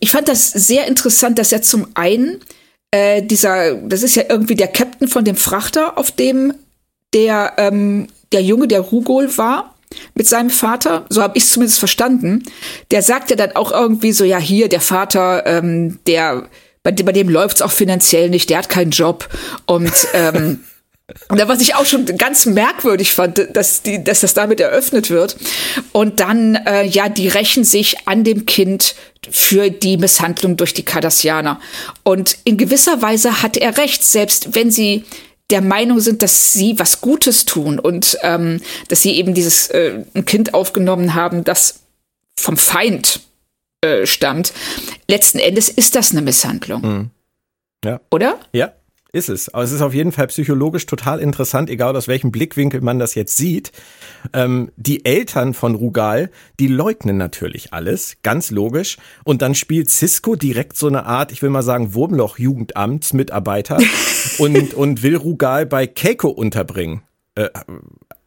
[0.00, 2.40] ich fand das sehr interessant, dass er zum einen
[2.90, 6.54] äh, dieser, das ist ja irgendwie der Captain von dem Frachter, auf dem
[7.14, 9.74] der, ähm, der Junge, der Rugol war,
[10.14, 12.44] mit seinem Vater, so habe ich es zumindest verstanden.
[12.90, 16.48] Der sagt ja dann auch irgendwie so, ja, hier, der Vater, ähm, der,
[16.82, 19.28] bei, bei dem läuft's auch finanziell nicht, der hat keinen Job
[19.66, 20.60] und ähm,
[21.28, 25.36] Und was ich auch schon ganz merkwürdig fand, dass, die, dass das damit eröffnet wird.
[25.92, 28.94] Und dann, äh, ja, die rächen sich an dem Kind
[29.30, 31.60] für die Misshandlung durch die Kardassianer.
[32.04, 35.04] Und in gewisser Weise hat er recht, selbst wenn sie
[35.48, 40.04] der Meinung sind, dass sie was Gutes tun und ähm, dass sie eben dieses äh,
[40.12, 41.80] ein Kind aufgenommen haben, das
[42.38, 43.20] vom Feind
[43.80, 44.52] äh, stammt.
[45.08, 46.82] Letzten Endes ist das eine Misshandlung.
[46.82, 47.10] Mhm.
[47.82, 48.00] Ja.
[48.10, 48.38] Oder?
[48.52, 48.72] Ja,
[49.12, 49.48] ist es.
[49.48, 53.14] Aber es ist auf jeden Fall psychologisch total interessant, egal aus welchem Blickwinkel man das
[53.14, 53.72] jetzt sieht.
[54.32, 58.98] Ähm, die Eltern von Rugal, die leugnen natürlich alles, ganz logisch.
[59.24, 63.78] Und dann spielt Cisco direkt so eine Art, ich will mal sagen, Wurmloch-Jugendamtsmitarbeiter
[64.38, 67.02] und, und will Rugal bei Keiko unterbringen.
[67.34, 67.48] Äh,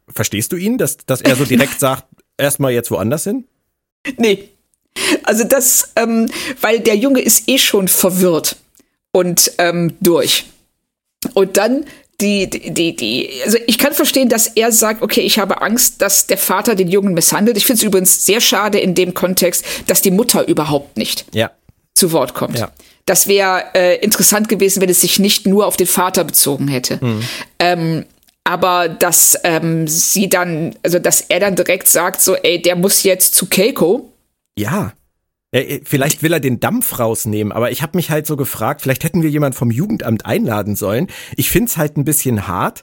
[0.08, 2.04] verstehst du ihn, dass, dass er so direkt sagt,
[2.36, 3.44] erstmal jetzt woanders hin?
[4.18, 4.48] Nee.
[5.22, 6.28] Also das, ähm,
[6.60, 8.56] weil der Junge ist eh schon verwirrt
[9.12, 10.46] und ähm, durch.
[11.34, 11.84] Und dann
[12.20, 16.26] die, die, die, also ich kann verstehen, dass er sagt, okay, ich habe Angst, dass
[16.26, 17.56] der Vater den Jungen misshandelt.
[17.56, 21.50] Ich finde es übrigens sehr schade in dem Kontext, dass die Mutter überhaupt nicht ja.
[21.94, 22.58] zu Wort kommt.
[22.58, 22.70] Ja.
[23.06, 27.04] Das wäre äh, interessant gewesen, wenn es sich nicht nur auf den Vater bezogen hätte.
[27.04, 27.22] Mhm.
[27.58, 28.04] Ähm,
[28.44, 33.02] aber dass ähm, sie dann, also dass er dann direkt sagt, so, ey, der muss
[33.02, 34.12] jetzt zu Keiko.
[34.56, 34.92] Ja.
[35.52, 39.04] Äh, Vielleicht will er den Dampf rausnehmen, aber ich habe mich halt so gefragt, vielleicht
[39.04, 41.06] hätten wir jemand vom Jugendamt einladen sollen.
[41.36, 42.82] Ich find's halt ein bisschen hart.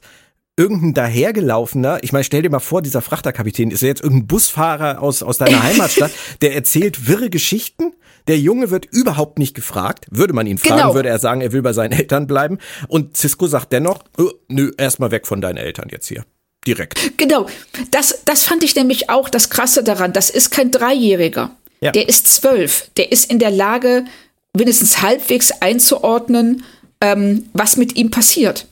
[0.55, 5.01] Irgendein dahergelaufener, ich meine, stell dir mal vor, dieser Frachterkapitän ist ja jetzt irgendein Busfahrer
[5.01, 7.93] aus, aus deiner Heimatstadt, der erzählt wirre Geschichten.
[8.27, 10.05] Der Junge wird überhaupt nicht gefragt.
[10.11, 10.93] Würde man ihn fragen, Genau.
[10.95, 12.57] würde er sagen, er will bei seinen Eltern bleiben.
[12.89, 16.25] Und Cisco sagt dennoch, "Äh, nö, erstmal weg von deinen Eltern jetzt hier.
[16.67, 17.17] Direkt.
[17.17, 17.47] Genau.
[17.91, 20.11] Das, das fand ich nämlich auch das Krasse daran.
[20.11, 21.51] Das ist kein Dreijähriger.
[21.81, 21.91] Ja.
[21.91, 22.89] Der ist zwölf.
[22.97, 24.05] Der ist in der Lage,
[24.53, 26.63] wenigstens halbwegs einzuordnen,
[27.01, 28.67] ähm, was mit ihm passiert.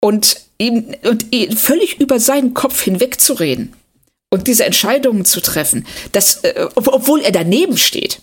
[0.00, 3.72] Und ihm, und ihn völlig über seinen Kopf hinwegzureden.
[4.30, 5.86] Und diese Entscheidungen zu treffen.
[6.12, 8.20] Das, äh, ob, obwohl er daneben steht.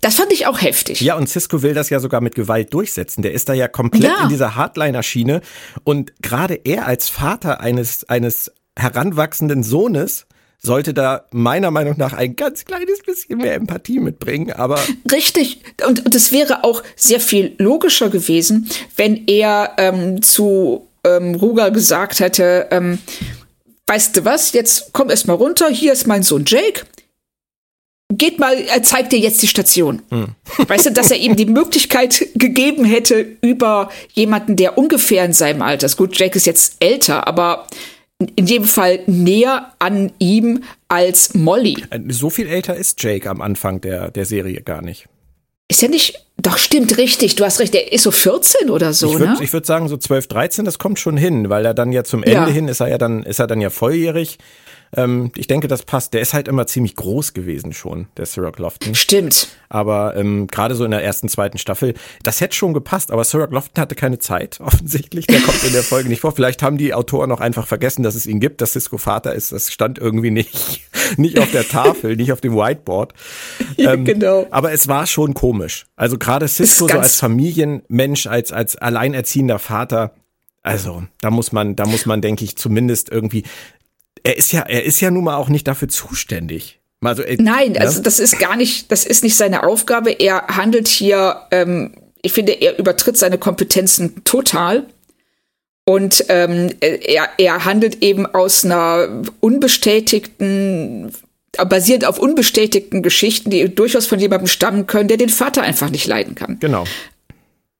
[0.00, 1.00] Das fand ich auch heftig.
[1.00, 1.06] Hm.
[1.06, 3.20] Ja, und Cisco will das ja sogar mit Gewalt durchsetzen.
[3.20, 4.22] Der ist da ja komplett Ja.
[4.22, 5.42] in dieser Hardliner-Schiene.
[5.84, 10.24] Und gerade er als Vater eines, eines heranwachsenden Sohnes
[10.60, 14.52] sollte da meiner Meinung nach ein ganz kleines bisschen mehr Empathie mitbringen.
[14.52, 14.80] Aber
[15.12, 15.60] Richtig.
[15.86, 21.70] Und, und es wäre auch sehr viel logischer gewesen, wenn er ähm, zu ähm, Ruger
[21.70, 22.98] gesagt hätte, ähm,
[23.86, 26.82] weißt du was, jetzt komm erst mal runter, hier ist mein Sohn Jake.
[28.10, 30.00] Geht mal, er zeigt dir jetzt die Station.
[30.66, 35.60] Weißt du, dass er ihm die Möglichkeit gegeben hätte, über jemanden, der ungefähr in seinem
[35.60, 35.98] Alter ist.
[35.98, 37.66] Gut, Jake ist jetzt älter, aber
[38.36, 41.84] in jedem Fall näher an ihm als Molly.
[41.90, 45.06] äh, so viel älter ist Jake am Anfang der, der Serie gar nicht.
[45.70, 46.24] Ist er nicht?
[46.38, 47.36] Doch, stimmt, richtig.
[47.36, 47.74] Du hast recht.
[47.74, 49.38] Er ist so 14 oder so, ich würde ne?
[49.42, 52.22] ich würd sagen, so 12, 13, das kommt schon hin, weil er dann ja zum
[52.22, 52.46] Ende Ja.
[52.48, 54.38] hin ist er ja dann, ist er dann ja volljährig.
[54.96, 56.14] Ähm, ich denke, das passt.
[56.14, 58.94] Der ist halt immer ziemlich groß gewesen schon, der Cyril Lofton.
[58.94, 59.48] Stimmt.
[59.68, 63.48] Aber ähm, gerade so in der ersten, zweiten Staffel, das hätte schon gepasst, aber Cyril
[63.50, 65.26] Lofton hatte keine Zeit, offensichtlich.
[65.26, 66.32] Der kommt in der Folge nicht vor.
[66.32, 69.52] Vielleicht haben die Autoren auch einfach vergessen, dass es ihn gibt, dass Cisco Vater ist.
[69.52, 73.12] Das stand irgendwie nicht, nicht auf der Tafel, nicht auf dem Whiteboard.
[73.76, 74.46] Ja, Ähm, genau.
[74.50, 75.86] Aber es war schon komisch.
[75.94, 80.14] Also gerade Cisco so als Familienmensch, als, als alleinerziehender Vater,
[80.62, 83.44] also da muss man, da muss man, denke ich, zumindest irgendwie.
[84.28, 86.80] Er ist ja, er ist ja nun mal auch nicht dafür zuständig.
[87.00, 87.80] Also, er- Nein, ne?
[87.80, 90.10] also das ist gar nicht, das ist nicht seine Aufgabe.
[90.10, 94.86] Er handelt hier, ähm, ich finde, er übertritt seine Kompetenzen total.
[95.86, 101.10] Und ähm, er, er handelt eben aus einer unbestätigten,
[101.56, 105.88] äh, basierend auf unbestätigten Geschichten, die durchaus von jemandem stammen können, der den Vater einfach
[105.88, 106.58] nicht leiden kann.
[106.60, 106.84] Genau.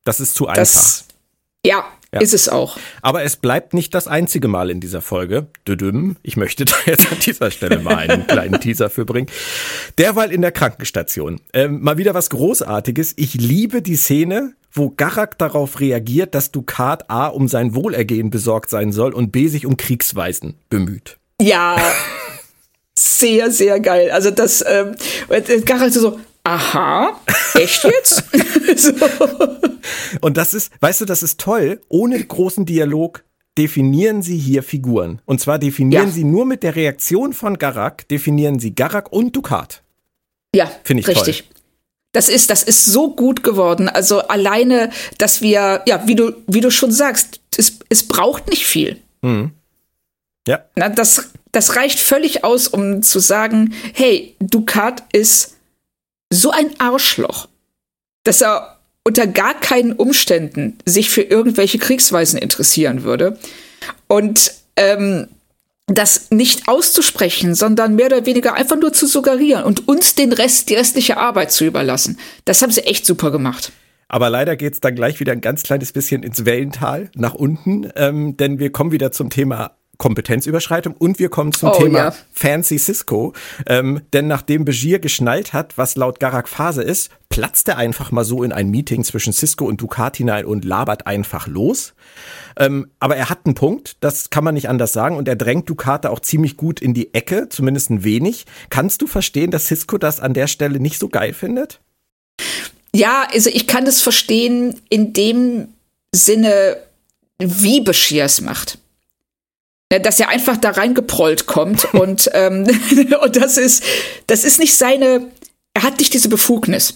[0.04, 0.60] Das ist zu einfach.
[0.62, 1.04] Das,
[1.66, 2.20] ja, Ja.
[2.20, 2.78] ist es auch.
[3.02, 5.48] Aber es bleibt nicht das einzige Mal in dieser Folge.
[5.66, 6.16] Düdüm.
[6.22, 9.28] Ich möchte da jetzt an dieser Stelle mal einen kleinen Teaser für bringen.
[9.98, 11.40] Derweil in der Krankenstation.
[11.52, 13.12] Ähm, mal wieder was Großartiges.
[13.16, 18.70] Ich liebe die Szene, wo Garak darauf reagiert, dass Dukat A um sein Wohlergehen besorgt
[18.70, 21.18] sein soll und B sich um Kriegsweisen bemüht.
[21.42, 21.76] Ja,
[22.98, 24.10] sehr, sehr geil.
[24.10, 24.94] Also das, ähm,
[25.66, 27.20] Garant so, aha,
[27.54, 28.24] echt jetzt?
[28.76, 28.92] so.
[30.20, 31.80] Und das ist, weißt du, das ist toll.
[31.88, 33.22] Ohne großen Dialog
[33.56, 35.20] definieren sie hier Figuren.
[35.26, 36.12] Und zwar definieren Ja.
[36.12, 39.82] sie nur mit der Reaktion von Garak, definieren sie Garak und Dukat.
[40.54, 41.44] Ja, Finde ich richtig.
[42.12, 43.88] Das ist, das ist so gut geworden.
[43.88, 48.64] Also alleine, dass wir, ja, wie du, wie du schon sagst, es, es braucht nicht
[48.64, 48.98] viel.
[50.46, 50.64] Ja.
[50.76, 55.57] Na, das, das reicht völlig aus, um zu sagen, hey, Ducat ist
[56.30, 57.48] so ein Arschloch,
[58.24, 63.38] dass er unter gar keinen Umständen sich für irgendwelche Kriegsweisen interessieren würde.
[64.06, 65.28] Und ähm,
[65.86, 70.68] das nicht auszusprechen, sondern mehr oder weniger einfach nur zu suggerieren und uns den Rest,
[70.68, 72.18] die restliche Arbeit zu überlassen.
[72.44, 73.72] Das haben sie echt super gemacht.
[74.08, 78.36] Aber leider geht's dann gleich wieder ein ganz kleines bisschen ins Wellental nach unten, ähm,
[78.36, 82.14] denn wir kommen wieder zum Thema Kompetenzüberschreitung und wir kommen zum Oh, Thema ja.
[82.32, 83.32] Fancy Cisco.
[83.66, 88.24] Ähm, denn nachdem Begier geschnallt hat, was laut Garak Phase ist, platzt er einfach mal
[88.24, 91.94] so in ein Meeting zwischen Cisco und Ducat hinein und labert einfach los.
[92.56, 95.68] Ähm, aber er hat einen Punkt, das kann man nicht anders sagen, und er drängt
[95.68, 98.46] Ducat da auch ziemlich gut in die Ecke, zumindest ein wenig.
[98.70, 101.80] Kannst du verstehen, dass Cisco das an der Stelle nicht so geil findet?
[102.94, 105.68] Ja, also ich kann das verstehen in dem
[106.14, 106.76] Sinne,
[107.38, 108.78] wie Bashir es macht.
[109.90, 112.66] Ne, Dass er einfach da reingeprollt kommt und, ähm,
[113.22, 113.82] und das ist,
[114.26, 115.30] das ist nicht seine,
[115.74, 116.94] er hat nicht diese Befugnis.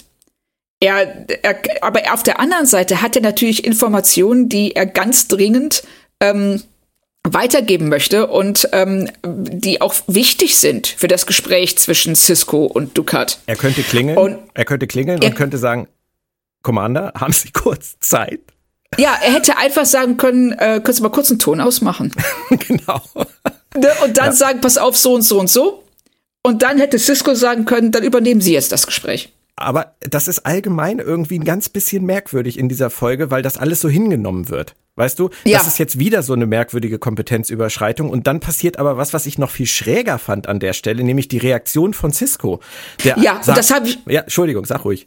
[0.81, 5.85] Er, er, aber auf der anderen Seite hat er natürlich Informationen, die er ganz dringend
[6.20, 6.61] ähm,
[7.24, 13.38] weitergeben möchte und ähm, die auch wichtig sind für das Gespräch zwischen Cisco und Ducat.
[13.46, 15.87] Er könnte klingeln, und er könnte klingeln und könnte sagen,
[16.62, 18.40] Commander, haben Sie kurz Zeit?
[18.98, 22.12] Ja, er hätte einfach sagen können, äh, könntest du mal kurz einen Ton ausmachen.
[22.50, 23.00] genau.
[23.76, 24.33] Ne, und dann ja.
[24.33, 25.83] sagen, pass auf, so und so und so.
[26.42, 29.33] Und dann hätte Cisco sagen können, dann übernehmen Sie jetzt das Gespräch.
[29.57, 33.81] Aber das ist allgemein irgendwie ein ganz bisschen merkwürdig in dieser Folge, weil das alles
[33.81, 34.74] so hingenommen wird.
[34.96, 35.59] Weißt du, ja.
[35.59, 39.38] das ist jetzt wieder so eine merkwürdige Kompetenzüberschreitung und dann passiert aber was, was ich
[39.38, 42.61] noch viel schräger fand an der Stelle, nämlich die Reaktion von Cisco.
[43.05, 43.98] Der ja, sagt, das habe ich.
[44.07, 45.07] Ja, Entschuldigung, sag ruhig.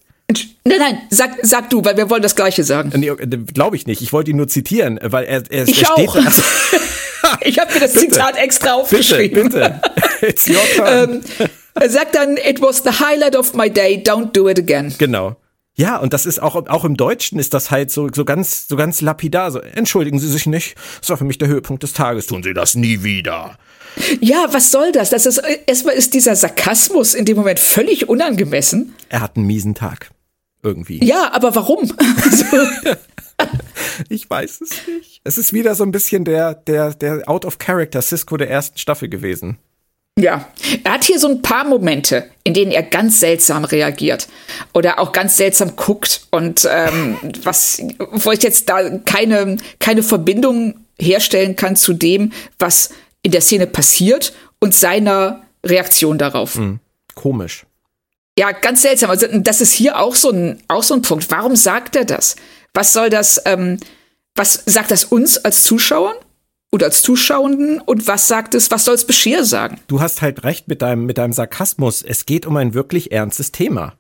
[0.68, 2.92] Nein, nein, sag, sag du, weil wir wollen das Gleiche sagen.
[2.96, 3.12] Nee,
[3.54, 4.02] Glaube ich nicht.
[4.02, 6.16] Ich wollte ihn nur zitieren, weil er, er, ich er steht auch.
[6.16, 6.42] Also,
[7.42, 9.50] ich habe mir das bitte, Zitat extra aufgeschrieben.
[9.50, 9.80] Bitte,
[10.22, 10.28] bitte.
[10.28, 11.24] It's your turn.
[11.40, 14.94] ähm, er sagt dann, it was the highlight of my day, don't do it again.
[14.98, 15.36] Genau.
[15.78, 18.78] Ja, und das ist auch, auch im Deutschen ist das halt so, so ganz, so
[18.78, 19.52] ganz lapidar.
[19.52, 20.76] So, entschuldigen Sie sich nicht.
[21.02, 22.28] Das war für mich der Höhepunkt des Tages.
[22.28, 23.58] Tun Sie das nie wieder.
[24.22, 25.10] Ja, was soll das?
[25.10, 28.94] Das ist, erstmal ist dieser Sarkasmus in dem Moment völlig unangemessen.
[29.10, 30.12] Er hat einen miesen Tag.
[30.66, 31.06] Irgendwie.
[31.06, 31.84] Ja, aber warum?
[34.10, 35.22] ich weiß es nicht.
[35.24, 38.80] Es ist wieder so ein bisschen der, der, der Out of Character Cisco der ersten
[38.80, 39.60] Staffel gewesen.
[40.18, 40.48] Ja,
[40.84, 44.28] er hat hier so ein paar Momente, in denen er ganz seltsam reagiert
[44.74, 50.80] oder auch ganz seltsam guckt und ähm, was, wo ich jetzt da keine, keine Verbindung
[50.98, 52.90] herstellen kann zu dem, was
[53.22, 56.56] in der Szene passiert und seiner Reaktion darauf.
[56.56, 56.80] Mhm.
[57.14, 57.66] Komisch.
[58.38, 59.10] Ja, ganz seltsam.
[59.10, 61.32] Also das ist hier auch so ein, auch so ein Punkt.
[61.32, 62.36] Warum sagt er das?
[62.74, 63.80] Was soll das, ähm,
[64.36, 66.16] was sagt das uns als Zuschauern?
[66.76, 69.80] oder als Zuschauenden und was sagt es, was soll es Bescheer sagen?
[69.88, 72.02] Du hast halt recht mit deinem, mit deinem Sarkasmus.
[72.02, 73.94] Es geht um ein wirklich ernstes Thema.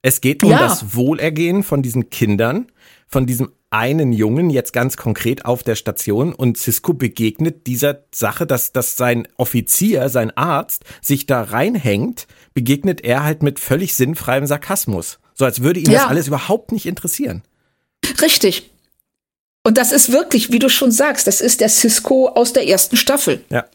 [0.00, 0.60] Es geht um ja.
[0.60, 2.70] das Wohlergehen von diesen Kindern,
[3.10, 8.46] von diesem einen Jungen jetzt ganz konkret auf der Station und Cisco begegnet dieser Sache,
[8.46, 14.46] dass, dass sein Offizier, sein Arzt sich da reinhängt, begegnet er halt mit völlig sinnfreiem
[14.46, 15.18] Sarkasmus.
[15.34, 16.00] So als würde ihn ja.
[16.00, 17.42] das alles überhaupt nicht interessieren.
[18.20, 18.70] Richtig.
[19.62, 22.96] Und das ist wirklich, wie du schon sagst, das ist der Cisco aus der ersten
[22.96, 23.44] Staffel.
[23.50, 23.66] Ja.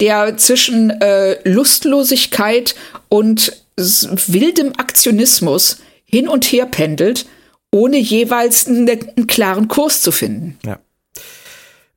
[0.00, 2.74] Der zwischen äh, Lustlosigkeit
[3.08, 7.26] und wildem Aktionismus hin und her pendelt,
[7.74, 10.58] ohne jeweils einen, einen klaren Kurs zu finden.
[10.64, 10.78] Ja.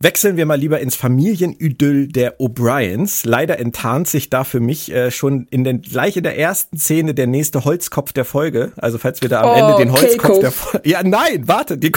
[0.01, 3.25] Wechseln wir mal lieber ins Familienidyll der O'Briens.
[3.25, 7.13] Leider enttarnt sich da für mich äh, schon in den, gleich in der ersten Szene
[7.13, 8.73] der nächste Holzkopf der Folge.
[8.75, 10.41] Also falls wir da am oh, Ende den Holzkopf Keiko.
[10.41, 10.89] der Folge.
[10.89, 11.93] Ja, nein, warte, die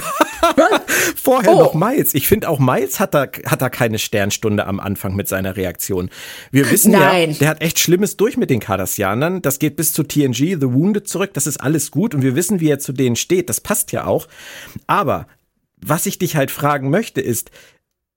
[1.17, 1.59] vorher oh.
[1.59, 2.15] noch Miles.
[2.15, 6.09] Ich finde auch Miles hat da, hat da keine Sternstunde am Anfang mit seiner Reaktion.
[6.53, 7.33] Wir wissen nein.
[7.33, 9.43] ja, der hat echt Schlimmes durch mit den Cardassianern.
[9.43, 11.31] Das geht bis zu TNG, The Wounded zurück.
[11.35, 13.49] Das ist alles gut und wir wissen, wie er zu denen steht.
[13.49, 14.29] Das passt ja auch.
[14.87, 15.27] Aber
[15.81, 17.51] was ich dich halt fragen möchte ist,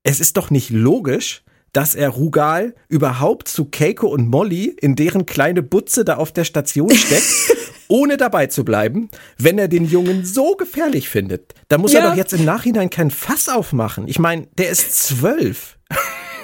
[0.04, 5.26] es ist doch nicht logisch, dass er Rugal überhaupt zu Keiko und Molly in deren
[5.26, 7.24] kleine Butze da auf der Station steckt,
[7.88, 11.54] ohne dabei zu bleiben, wenn er den Jungen so gefährlich findet.
[11.70, 12.02] Da muss ja.
[12.02, 14.08] er doch jetzt im Nachhinein kein Fass aufmachen.
[14.08, 15.78] Ich meine, der ist zwölf.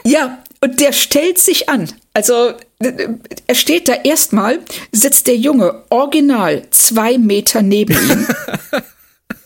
[0.06, 1.92] Ja, und der stellt sich an.
[2.14, 4.60] Also er steht da erstmal,
[4.94, 8.26] sitzt der Junge original zwei Meter neben ihm.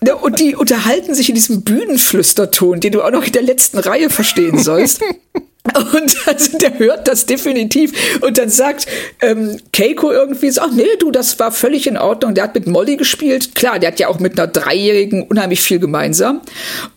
[0.03, 3.77] Ne, und die unterhalten sich in diesem Bühnenflüsterton, den du auch noch in der letzten
[3.77, 5.01] Reihe verstehen sollst.
[5.93, 7.93] Und also der hört das definitiv.
[8.21, 8.87] Und dann sagt
[9.21, 12.33] ähm, Keiko irgendwie so, ach nee, du, das war völlig in Ordnung.
[12.33, 13.53] Der hat mit Molly gespielt.
[13.53, 16.41] Klar, der hat ja auch mit einer Dreijährigen unheimlich viel gemeinsam.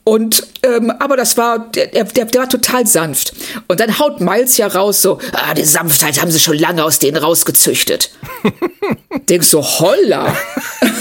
[0.03, 3.35] Und ähm, aber das war, der, der, der war total sanft.
[3.69, 6.99] Und dann haut Miles ja raus so, ah, die Sanftheit haben sie schon lange aus
[6.99, 8.11] denen rausgezüchtet.
[9.29, 10.37] Denkst du, holla.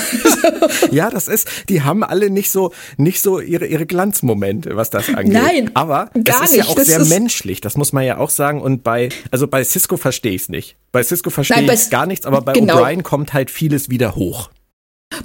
[0.91, 5.09] ja, das ist, die haben alle nicht so, nicht so ihre, ihre Glanzmomente, was das
[5.09, 5.33] angeht.
[5.33, 6.65] Nein, aber gar es ist nicht.
[6.65, 8.61] ja auch das sehr menschlich, das muss man ja auch sagen.
[8.61, 10.75] Und bei, also bei Cisco verstehe ich es nicht.
[10.91, 12.77] Bei Cisco verstehe ich gar nichts, aber bei genau.
[12.77, 14.49] O'Brien kommt halt vieles wieder hoch.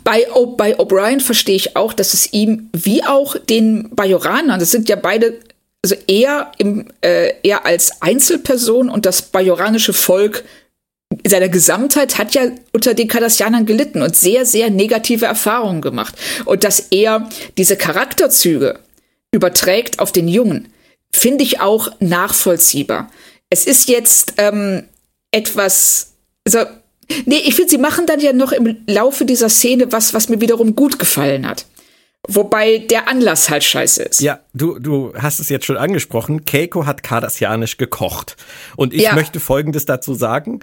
[0.05, 4.89] Bei, bei O'Brien verstehe ich auch, dass es ihm, wie auch den Bajoranern, das sind
[4.89, 5.39] ja beide,
[5.83, 10.45] also er, im, äh, er als Einzelperson und das bajoranische Volk
[11.23, 16.15] in seiner Gesamtheit hat ja unter den Kardassianern gelitten und sehr, sehr negative Erfahrungen gemacht.
[16.45, 18.79] Und dass er diese Charakterzüge
[19.33, 20.69] überträgt auf den Jungen,
[21.13, 23.11] finde ich auch nachvollziehbar.
[23.51, 24.85] Es ist jetzt ähm,
[25.31, 26.13] etwas,
[26.47, 26.65] also,
[27.25, 30.41] nee, ich finde, sie machen dann ja noch im Laufe dieser Szene was, was mir
[30.41, 31.67] wiederum gut gefallen hat.
[32.27, 34.21] Wobei der Anlass halt scheiße ist.
[34.21, 36.45] Ja, du, du hast es jetzt schon angesprochen.
[36.45, 38.37] Keiko hat kardassianisch gekocht.
[38.77, 39.15] Und ich ja.
[39.15, 40.61] möchte Folgendes dazu sagen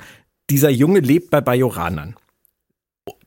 [0.49, 2.15] dieser Junge lebt bei Bajoranern.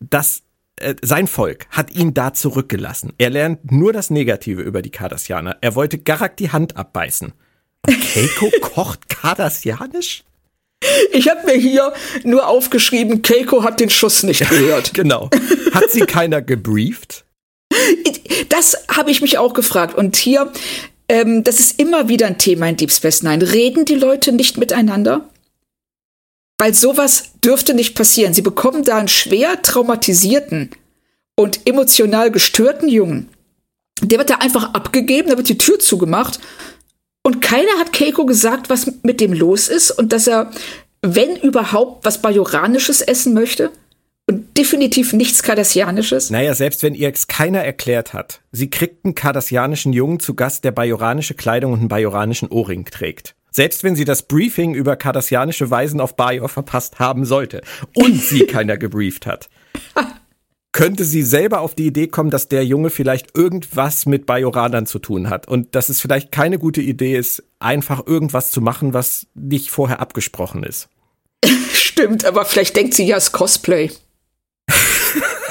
[0.01, 0.43] Das,
[0.81, 3.13] äh, sein Volk hat ihn da zurückgelassen.
[3.19, 5.59] Er lernt nur das Negative über die Cardassianer.
[5.61, 7.33] Er wollte Garak die Hand abbeißen.
[7.87, 10.25] Keiko kocht Kardassianisch?
[11.13, 14.95] Ich habe mir hier nur aufgeschrieben, Keiko hat den Schuss nicht gehört.
[14.95, 15.29] genau.
[15.73, 17.25] Hat sie keiner gebrieft?
[18.49, 19.97] Das habe ich mich auch gefragt.
[19.97, 20.53] Und hier,
[21.09, 23.53] ähm, das ist immer wieder ein Thema in Deep Space Nine.
[23.53, 25.29] Reden die Leute nicht miteinander?
[26.59, 28.35] Weil sowas dürfte nicht passieren.
[28.35, 30.71] Sie bekommen da einen schwer traumatisierten
[31.37, 33.29] und emotional gestörten Jungen.
[34.03, 36.41] Der wird da einfach abgegeben, da wird die Tür zugemacht.
[37.23, 40.51] Und keiner hat Keiko gesagt, was mit dem los ist und dass er,
[41.03, 43.71] wenn überhaupt, was Bajoranisches essen möchte.
[44.27, 46.29] Und definitiv nichts Kardassianisches.
[46.29, 48.43] Naja, selbst wenn ihr es keiner erklärt hat.
[48.53, 53.35] Sie kriegt einen kardassianischen Jungen zu Gast, der bajoranische Kleidung und einen bajoranischen Ohrring trägt.
[53.59, 58.47] Selbst wenn sie das Briefing über kardassianische Weisen auf Bajor verpasst haben sollte und sie
[58.47, 59.49] keiner gebrieft hat,
[60.71, 65.01] könnte sie selber auf die Idee kommen, dass der Junge vielleicht irgendwas mit Bajoranern zu
[65.01, 69.27] tun hat und dass es vielleicht keine gute Idee ist, einfach irgendwas zu machen, was
[69.35, 70.89] nicht vorher abgesprochen ist.
[71.73, 73.91] Stimmt, aber vielleicht denkt sie ja als Cosplay.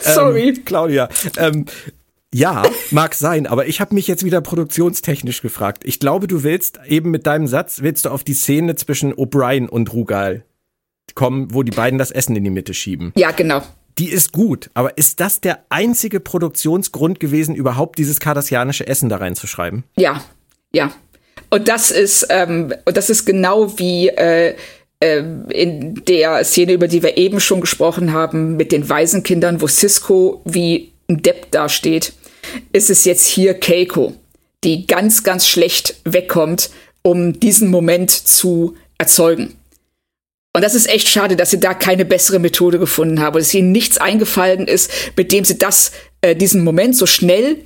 [0.00, 0.48] Sorry.
[0.48, 1.66] Ähm, Claudia, ähm,
[2.36, 5.84] ja, mag sein, aber ich habe mich jetzt wieder produktionstechnisch gefragt.
[5.84, 9.68] Ich glaube, du willst eben mit deinem Satz, willst du auf die Szene zwischen O'Brien
[9.68, 10.44] und Rugal
[11.14, 13.12] kommen, wo die beiden das Essen in die Mitte schieben.
[13.16, 13.62] Ja, genau.
[13.98, 19.16] Die ist gut, aber ist das der einzige Produktionsgrund gewesen, überhaupt dieses kardassianische Essen da
[19.16, 19.84] reinzuschreiben?
[19.96, 20.22] Ja,
[20.72, 20.92] ja.
[21.48, 24.54] Und das ist, ähm, und das ist genau wie äh,
[25.00, 29.68] äh, in der Szene, über die wir eben schon gesprochen haben, mit den Waisenkindern, wo
[29.68, 32.12] Cisco wie ein Depp dasteht,
[32.72, 34.14] ist es jetzt hier Keiko,
[34.64, 36.70] die ganz, ganz schlecht wegkommt,
[37.02, 39.54] um diesen Moment zu erzeugen.
[40.56, 43.72] Und das ist echt schade, dass sie da keine bessere Methode gefunden haben, dass ihnen
[43.72, 45.92] nichts eingefallen ist, mit dem sie das,
[46.22, 47.58] äh, diesen Moment so schnell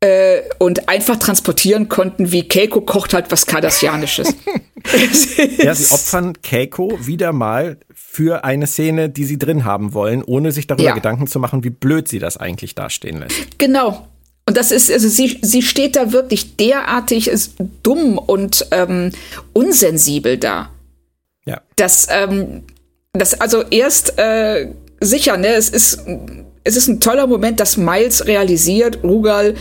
[0.00, 4.34] äh, und einfach transportieren konnten, wie Keiko kocht halt was Kardassianisches.
[5.58, 10.50] ja, sie opfern Keiko wieder mal für eine Szene, die sie drin haben wollen, ohne
[10.50, 10.94] sich darüber ja.
[10.94, 13.58] Gedanken zu machen, wie blöd sie das eigentlich dastehen lässt.
[13.58, 14.08] Genau.
[14.48, 19.10] Und das ist, also sie, sie steht da wirklich derartig ist dumm und ähm,
[19.52, 20.70] unsensibel da.
[21.44, 21.60] Ja.
[21.76, 22.62] Das, ähm,
[23.12, 24.68] das also erst äh,
[25.02, 26.00] sicher, ne, es ist,
[26.64, 29.54] es ist ein toller Moment, dass Miles realisiert, Rugal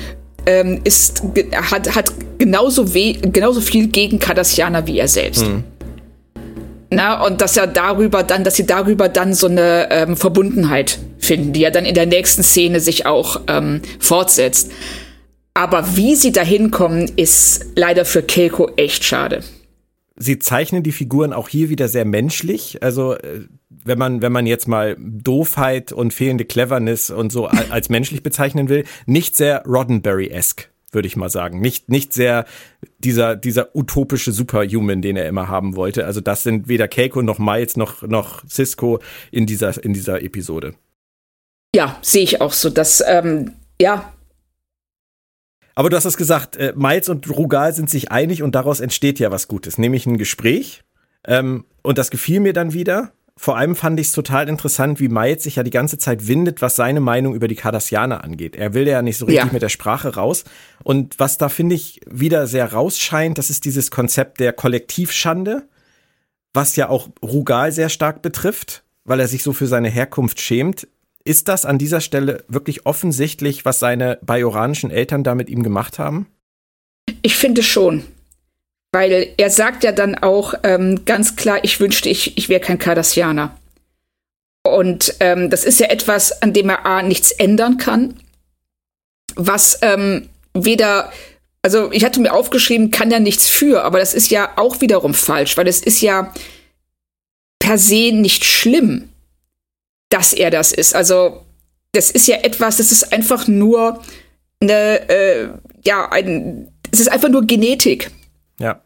[0.46, 1.22] ähm, ist,
[1.52, 5.44] hat, hat genauso, weh, genauso viel gegen Cardassianer wie er selbst.
[5.44, 5.66] Mhm.
[6.90, 11.54] Na, und dass er darüber dann, dass sie darüber dann so eine ähm, Verbundenheit finden,
[11.54, 14.72] die ja dann in der nächsten Szene sich auch ähm, fortsetzt.
[15.54, 19.44] Aber wie sie da hinkommen, ist leider für Keiko echt schade
[20.18, 22.84] sie zeichnen die Figuren auch hier wieder sehr menschlich.
[22.84, 27.90] Also äh, wenn man, wenn man jetzt mal Doofheit und fehlende Cleverness und so als
[27.90, 31.62] menschlich bezeichnen will, nicht sehr Roddenberry-esque, würde ich mal sagen.
[31.62, 32.46] Nicht, nicht sehr
[33.00, 36.06] dieser, dieser utopische Superhuman, den er immer haben wollte.
[36.06, 39.00] Also das sind weder Keiko noch Miles noch, noch Cisco
[39.32, 40.74] in dieser, in dieser Episode.
[41.76, 42.70] Ja, sehe ich auch so.
[42.70, 44.14] Dass, ähm, ja,
[45.78, 49.20] aber du hast es gesagt, äh, Miles und Rugal sind sich einig und daraus entsteht
[49.20, 50.82] ja was Gutes, nämlich ein Gespräch.
[51.24, 53.12] Ähm, und das gefiel mir dann wieder.
[53.40, 56.64] Vor allem fand ich es total interessant, wie Miles sich ja die ganze Zeit windet,
[56.64, 58.56] was seine Meinung über die Cardassianer angeht.
[58.56, 59.54] Er will ja nicht so richtig ja.
[59.54, 60.44] mit der Sprache raus.
[60.84, 65.68] Und was da finde ich wieder sehr rausscheint, das ist dieses Konzept der Kollektivschande,
[66.52, 70.88] was ja auch Rugal sehr stark betrifft, weil er sich so für seine Herkunft schämt.
[71.24, 76.00] Ist das an dieser Stelle wirklich offensichtlich, was seine bajoranischen Eltern da mit ihm gemacht
[76.00, 76.26] haben?
[77.22, 78.04] Ich finde schon.
[78.92, 82.80] Weil er sagt ja dann auch ähm, ganz klar, ich wünschte, ich, ich wäre kein
[82.80, 83.56] Kardassianer.
[84.64, 88.16] Und ähm, das ist ja etwas, an dem er A nichts ändern kann,
[89.36, 91.12] was ähm, weder,
[91.62, 95.14] also ich hatte mir aufgeschrieben, kann er nichts für, aber das ist ja auch wiederum
[95.14, 96.34] falsch, weil es ist ja
[97.60, 99.10] per se nicht schlimm,
[100.10, 100.96] dass er das ist.
[100.96, 101.44] Also
[101.92, 104.04] das ist ja etwas, das ist einfach nur
[104.60, 105.50] eine, äh,
[105.84, 108.12] ja, ein, es ist einfach nur Genetik.
[108.60, 108.82] Ja.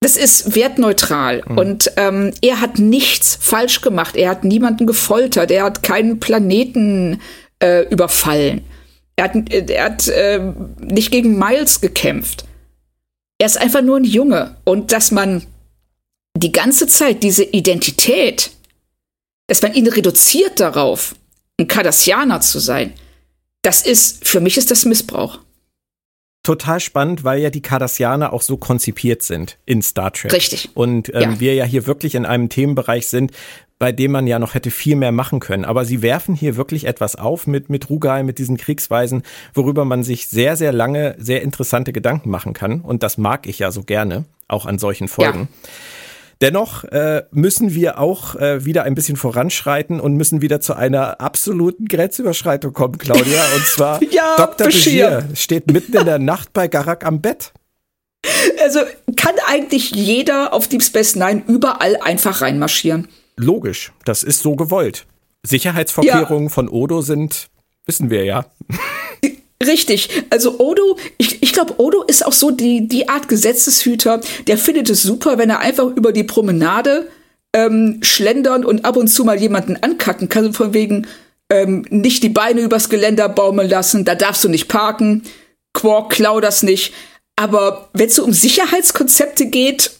[0.00, 1.58] Das ist wertneutral mhm.
[1.58, 4.16] und ähm, er hat nichts falsch gemacht.
[4.16, 5.50] Er hat niemanden gefoltert.
[5.50, 7.20] Er hat keinen Planeten
[7.62, 8.64] äh, überfallen.
[9.16, 12.44] Er hat, er hat äh, nicht gegen Miles gekämpft.
[13.38, 14.56] Er ist einfach nur ein Junge.
[14.64, 15.46] Und dass man
[16.36, 18.50] die ganze Zeit diese Identität
[19.46, 21.14] dass man ihn reduziert darauf,
[21.58, 22.94] ein Kardassianer zu sein,
[23.62, 25.38] das ist, für mich ist das Missbrauch.
[26.44, 30.32] Total spannend, weil ja die Cardassianer auch so konzipiert sind in Star Trek.
[30.32, 30.70] Richtig.
[30.74, 31.40] Und ähm, ja.
[31.40, 33.32] wir ja hier wirklich in einem Themenbereich sind,
[33.78, 35.64] bei dem man ja noch hätte viel mehr machen können.
[35.64, 39.22] Aber sie werfen hier wirklich etwas auf mit, mit Rugai, mit diesen Kriegsweisen,
[39.54, 42.82] worüber man sich sehr, sehr lange sehr interessante Gedanken machen kann.
[42.82, 45.48] Und das mag ich ja so gerne, auch an solchen Folgen.
[45.50, 45.70] Ja.
[46.44, 51.18] Dennoch äh, müssen wir auch äh, wieder ein bisschen voranschreiten und müssen wieder zu einer
[51.18, 53.42] absoluten Grenzüberschreitung kommen, Claudia.
[53.56, 54.66] Und zwar ja, Dr.
[54.66, 57.54] Begier steht mitten in der Nacht bei Garak am Bett.
[58.62, 58.80] Also
[59.16, 63.08] kann eigentlich jeder auf Deep Space Nine überall einfach reinmarschieren.
[63.36, 65.06] Logisch, das ist so gewollt.
[65.44, 66.50] Sicherheitsvorkehrungen ja.
[66.50, 67.48] von Odo sind,
[67.86, 68.44] wissen wir ja.
[69.62, 70.08] Richtig.
[70.30, 74.90] Also Odo, ich, ich glaube, Odo ist auch so die, die Art Gesetzeshüter, der findet
[74.90, 77.08] es super, wenn er einfach über die Promenade
[77.54, 81.06] ähm, schlendern und ab und zu mal jemanden ankacken kann, von wegen
[81.50, 85.22] ähm, nicht die Beine übers Geländer baumeln lassen, da darfst du nicht parken,
[85.72, 86.92] Quark, klau das nicht.
[87.36, 89.92] Aber wenn es so um Sicherheitskonzepte geht,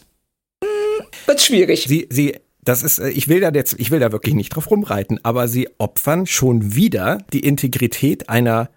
[0.63, 1.85] hm, wird schwierig.
[1.87, 4.69] Sie, sie das ist, äh, ich will da jetzt, ich will da wirklich nicht drauf
[4.69, 8.69] rumreiten, aber sie opfern schon wieder die Integrität einer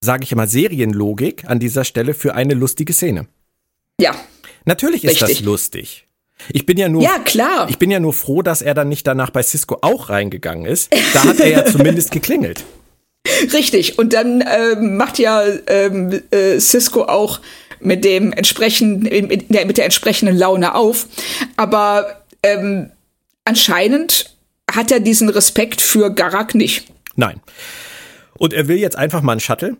[0.00, 3.26] sage ich immer, Serienlogik an dieser Stelle für eine lustige Szene.
[4.00, 4.14] Ja.
[4.64, 5.38] Natürlich ist richtig.
[5.38, 6.06] das lustig.
[6.52, 7.68] Ich bin ja nur, ja, klar.
[7.68, 10.94] ich bin ja nur froh, dass er dann nicht danach bei Cisco auch reingegangen ist.
[11.12, 12.64] Da hat er ja zumindest geklingelt.
[13.52, 13.98] Richtig.
[13.98, 17.40] Und dann ähm, macht ja ähm, äh, Cisco auch
[17.80, 21.06] mit dem entsprechenden, mit der, mit der entsprechenden Laune auf.
[21.56, 22.90] Aber ähm,
[23.44, 24.36] anscheinend
[24.70, 26.88] hat er diesen Respekt für Garak nicht.
[27.16, 27.40] Nein.
[28.34, 29.76] Und er will jetzt einfach mal einen Shuttle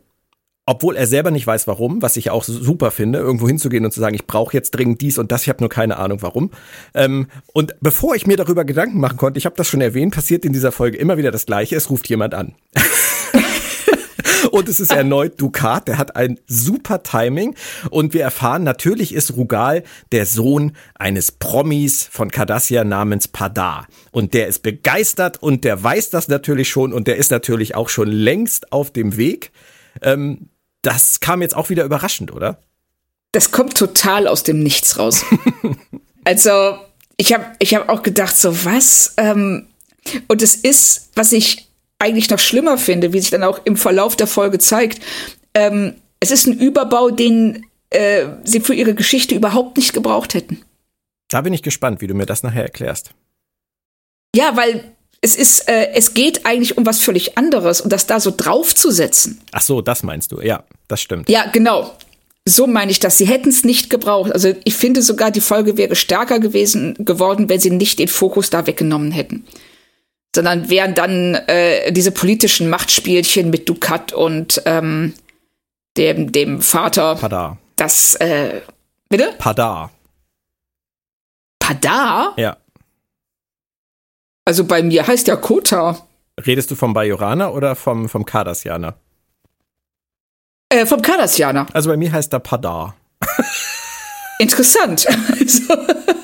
[0.69, 4.01] obwohl er selber nicht weiß, warum, was ich auch super finde, irgendwo hinzugehen und zu
[4.01, 6.51] sagen, ich brauche jetzt dringend dies und das, ich habe nur keine Ahnung warum.
[6.93, 10.45] Ähm, und bevor ich mir darüber Gedanken machen konnte, ich habe das schon erwähnt, passiert
[10.45, 12.55] in dieser Folge immer wieder das Gleiche, es ruft jemand an.
[14.51, 17.55] und es ist erneut Ducat, der hat ein super Timing
[17.89, 24.35] und wir erfahren, natürlich ist Rugal der Sohn eines Promis von Cardassia namens Padar und
[24.35, 28.09] der ist begeistert und der weiß das natürlich schon und der ist natürlich auch schon
[28.09, 29.51] längst auf dem Weg.
[30.03, 30.51] Ähm,
[30.83, 32.63] das kam jetzt auch wieder überraschend, oder?
[33.33, 35.25] Das kommt total aus dem Nichts raus.
[36.25, 36.79] also,
[37.17, 39.15] ich habe ich hab auch gedacht, so was?
[39.17, 39.67] Ähm,
[40.29, 41.69] und es ist, was ich
[41.99, 45.03] eigentlich noch schlimmer finde, wie sich dann auch im Verlauf der Folge zeigt,
[45.55, 50.63] ähm, es ist ein Überbau, den äh, sie für ihre Geschichte überhaupt nicht gebraucht hätten.
[51.29, 53.13] Da bin ich gespannt, wie du mir das nachher erklärst.
[54.35, 58.21] Ja, weil es ist, äh, es geht eigentlich um was völlig anderes und das da
[58.21, 59.41] so draufzusetzen.
[59.53, 61.29] Ach so, das meinst du, ja, das stimmt.
[61.29, 61.97] Ja, genau.
[62.45, 63.19] So meine ich das.
[63.19, 64.33] Sie hätten es nicht gebraucht.
[64.33, 68.49] Also ich finde sogar, die Folge wäre stärker gewesen geworden, wenn sie nicht den Fokus
[68.49, 69.45] da weggenommen hätten.
[70.35, 75.15] Sondern wären dann äh, diese politischen Machtspielchen mit Ducat und ähm,
[75.97, 77.17] dem, dem Vater.
[77.17, 77.59] Padar.
[77.77, 78.63] Das, äh,
[79.09, 79.35] bitte?
[79.37, 79.91] Padar.
[81.59, 82.35] Padar?
[82.37, 82.57] Ja.
[84.49, 85.99] Also bei mir heißt ja Kota.
[86.47, 88.95] Redest du vom Bajorana oder vom, vom Cardassianer?
[90.71, 91.67] Äh, vom Cardassianer.
[91.75, 92.97] Also bei mir heißt er Padar.
[94.39, 95.07] Interessant.
[95.39, 95.75] Also.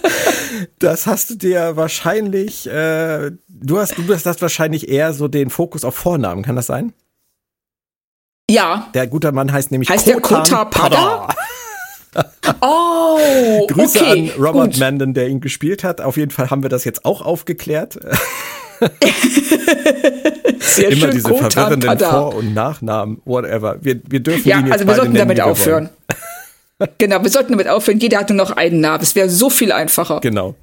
[0.79, 5.85] das hast du dir wahrscheinlich, äh, du hast, du hast wahrscheinlich eher so den Fokus
[5.85, 6.95] auf Vornamen, kann das sein?
[8.49, 8.89] Ja.
[8.95, 11.27] Der gute Mann heißt nämlich heißt Kotan der Kota Padar?
[11.27, 11.37] Padar.
[12.61, 14.81] Oh, Grüße okay, an Robert gut.
[14.81, 16.01] Mandon, der ihn gespielt hat.
[16.01, 17.95] Auf jeden Fall haben wir das jetzt auch aufgeklärt.
[20.61, 22.11] Sehr Immer schön, diese Kotan verwirrenden Pada.
[22.11, 23.79] Vor- und Nachnamen, whatever.
[23.83, 25.91] Wir, wir dürfen ja, ihn jetzt also wir sollten damit aufhören.
[26.99, 27.99] genau, wir sollten damit aufhören.
[27.99, 29.03] Jeder hatte noch einen Namen.
[29.03, 30.21] Es wäre so viel einfacher.
[30.21, 30.55] Genau.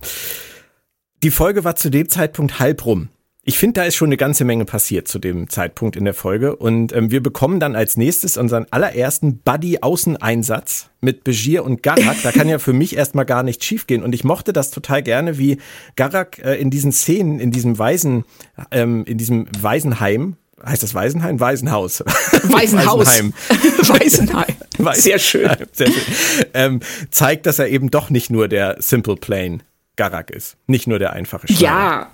[1.24, 3.10] Die Folge war zu dem Zeitpunkt halb rum.
[3.44, 6.56] Ich finde, da ist schon eine ganze Menge passiert zu dem Zeitpunkt in der Folge.
[6.56, 12.18] Und ähm, wir bekommen dann als nächstes unseren allerersten Buddy-Außeneinsatz mit Begier und Garak.
[12.22, 14.04] Da kann ja für mich erstmal gar nicht schiefgehen.
[14.04, 15.58] Und ich mochte das total gerne, wie
[15.96, 18.26] Garak äh, in diesen Szenen, in diesem Waisen,
[18.70, 21.40] ähm, in diesem Waisenheim, heißt das Waisenheim?
[21.40, 22.02] Waisenhaus.
[22.44, 23.08] Waisenhaus.
[23.88, 24.46] Waisenheim.
[24.78, 24.94] Waisenheim.
[24.94, 25.50] Sehr schön.
[25.72, 26.46] Sehr schön.
[26.54, 26.80] Ähm,
[27.10, 29.60] zeigt, dass er eben doch nicht nur der Simple Plane
[29.96, 30.58] Garak ist.
[30.68, 31.64] Nicht nur der einfache Schneider.
[31.64, 32.12] Ja.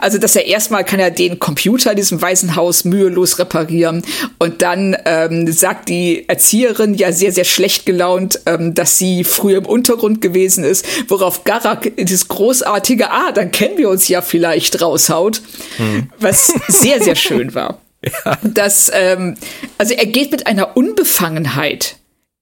[0.00, 4.02] Also, dass er erstmal kann er den Computer in diesem Waisenhaus mühelos reparieren
[4.38, 9.58] und dann ähm, sagt die Erzieherin ja sehr, sehr schlecht gelaunt, ähm, dass sie früher
[9.58, 14.80] im Untergrund gewesen ist, worauf Garak das großartige, ah, dann kennen wir uns ja vielleicht
[14.80, 15.42] raushaut,
[15.76, 16.10] hm.
[16.18, 17.80] was sehr, sehr schön war.
[18.24, 18.38] Ja.
[18.44, 19.36] Das, ähm,
[19.78, 21.96] also er geht mit einer Unbefangenheit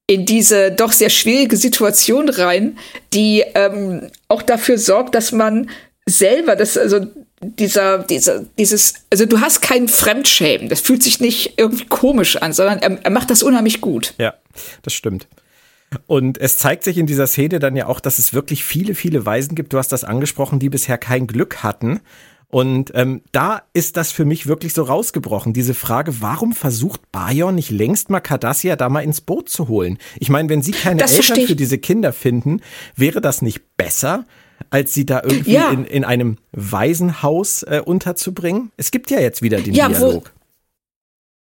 [0.06, 2.78] in diese doch sehr schwierige Situation rein,
[3.12, 5.70] die ähm, auch dafür sorgt, dass man
[6.06, 7.06] selber, das also
[7.50, 10.68] dieser, dieser, dieses, also du hast keinen Fremdschämen.
[10.68, 14.14] Das fühlt sich nicht irgendwie komisch an, sondern er, er macht das unheimlich gut.
[14.18, 14.34] Ja,
[14.82, 15.28] das stimmt.
[16.06, 19.24] Und es zeigt sich in dieser Szene dann ja auch, dass es wirklich viele, viele
[19.24, 19.72] Weisen gibt.
[19.72, 22.00] Du hast das angesprochen, die bisher kein Glück hatten.
[22.48, 25.52] Und ähm, da ist das für mich wirklich so rausgebrochen.
[25.52, 29.98] Diese Frage, warum versucht Bayon nicht längst mal Cardassia da mal ins Boot zu holen?
[30.20, 32.60] Ich meine, wenn sie keine das Eltern für diese Kinder finden,
[32.94, 34.24] wäre das nicht besser,
[34.70, 35.70] als sie da irgendwie ja.
[35.70, 38.72] in, in einem Waisenhaus äh, unterzubringen?
[38.76, 40.32] Es gibt ja jetzt wieder den ja, Dialog.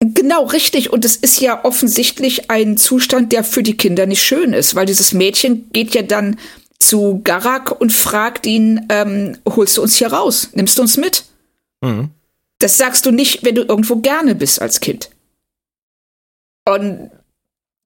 [0.00, 0.92] Genau, richtig.
[0.92, 4.86] Und es ist ja offensichtlich ein Zustand, der für die Kinder nicht schön ist, weil
[4.86, 6.38] dieses Mädchen geht ja dann
[6.78, 10.50] zu Garak und fragt ihn, ähm, holst du uns hier raus?
[10.54, 11.24] Nimmst du uns mit?
[11.80, 12.10] Mhm.
[12.60, 15.10] Das sagst du nicht, wenn du irgendwo gerne bist als Kind.
[16.64, 17.10] Und,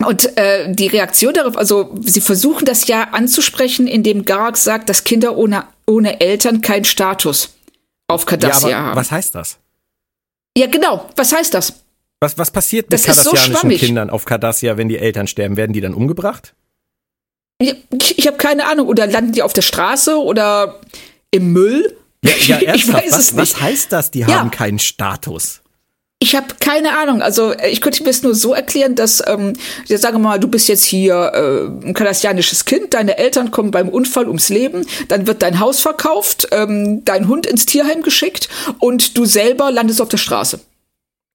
[0.04, 5.04] und äh, die Reaktion darauf, also sie versuchen das ja anzusprechen, indem Garak sagt, dass
[5.04, 7.54] Kinder ohne, ohne Eltern keinen Status
[8.08, 8.96] auf Cardassia ja, haben.
[8.96, 9.58] Was heißt das?
[10.56, 11.08] Ja, genau.
[11.16, 11.74] Was heißt das?
[12.20, 15.56] Was, was passiert mit kardassianischen so Kindern auf Cardassia, wenn die Eltern sterben?
[15.56, 16.54] Werden die dann umgebracht?
[17.58, 18.86] Ich, ich habe keine Ahnung.
[18.86, 20.80] Oder landen die auf der Straße oder
[21.30, 21.96] im Müll?
[22.24, 23.54] Ja, ja ich weiß was, es nicht.
[23.54, 24.10] Was heißt das?
[24.10, 24.38] Die ja.
[24.38, 25.61] haben keinen Status.
[26.22, 27.20] Ich habe keine Ahnung.
[27.20, 29.54] Also ich könnte mir es nur so erklären, dass, ähm,
[29.88, 33.72] ja, sagen wir mal, du bist jetzt hier äh, ein kardassianisches Kind, deine Eltern kommen
[33.72, 38.48] beim Unfall ums Leben, dann wird dein Haus verkauft, ähm, dein Hund ins Tierheim geschickt
[38.78, 40.60] und du selber landest auf der Straße.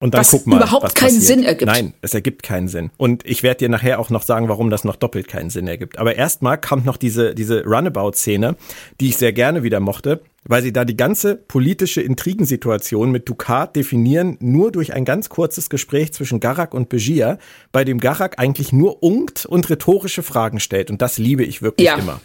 [0.00, 0.58] Und dann was guck mal.
[0.58, 1.24] überhaupt keinen passiert.
[1.24, 1.66] Sinn ergibt.
[1.66, 2.90] Nein, es ergibt keinen Sinn.
[2.98, 5.98] Und ich werde dir nachher auch noch sagen, warum das noch doppelt keinen Sinn ergibt.
[5.98, 8.54] Aber erstmal kommt noch diese, diese Runabout-Szene,
[9.00, 13.74] die ich sehr gerne wieder mochte, weil sie da die ganze politische Intrigensituation mit Ducat
[13.74, 17.38] definieren, nur durch ein ganz kurzes Gespräch zwischen Garak und Begier,
[17.72, 20.92] bei dem Garak eigentlich nur unkt und rhetorische Fragen stellt.
[20.92, 21.96] Und das liebe ich wirklich ja.
[21.96, 22.20] immer.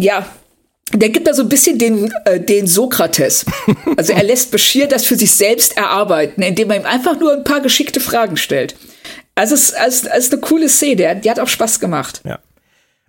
[0.00, 0.26] Ja,
[0.92, 3.46] der gibt da so ein bisschen den, äh, den Sokrates.
[3.96, 7.44] Also er lässt Bashir das für sich selbst erarbeiten, indem er ihm einfach nur ein
[7.44, 8.74] paar geschickte Fragen stellt.
[9.36, 12.22] Also es ist, es ist eine coole Szene, die hat auch Spaß gemacht.
[12.24, 12.40] Ja.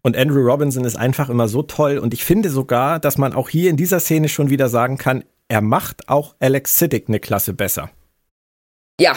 [0.03, 3.49] Und Andrew Robinson ist einfach immer so toll und ich finde sogar, dass man auch
[3.49, 7.53] hier in dieser Szene schon wieder sagen kann, er macht auch Alex Siddick eine Klasse
[7.53, 7.89] besser.
[8.99, 9.15] Ja,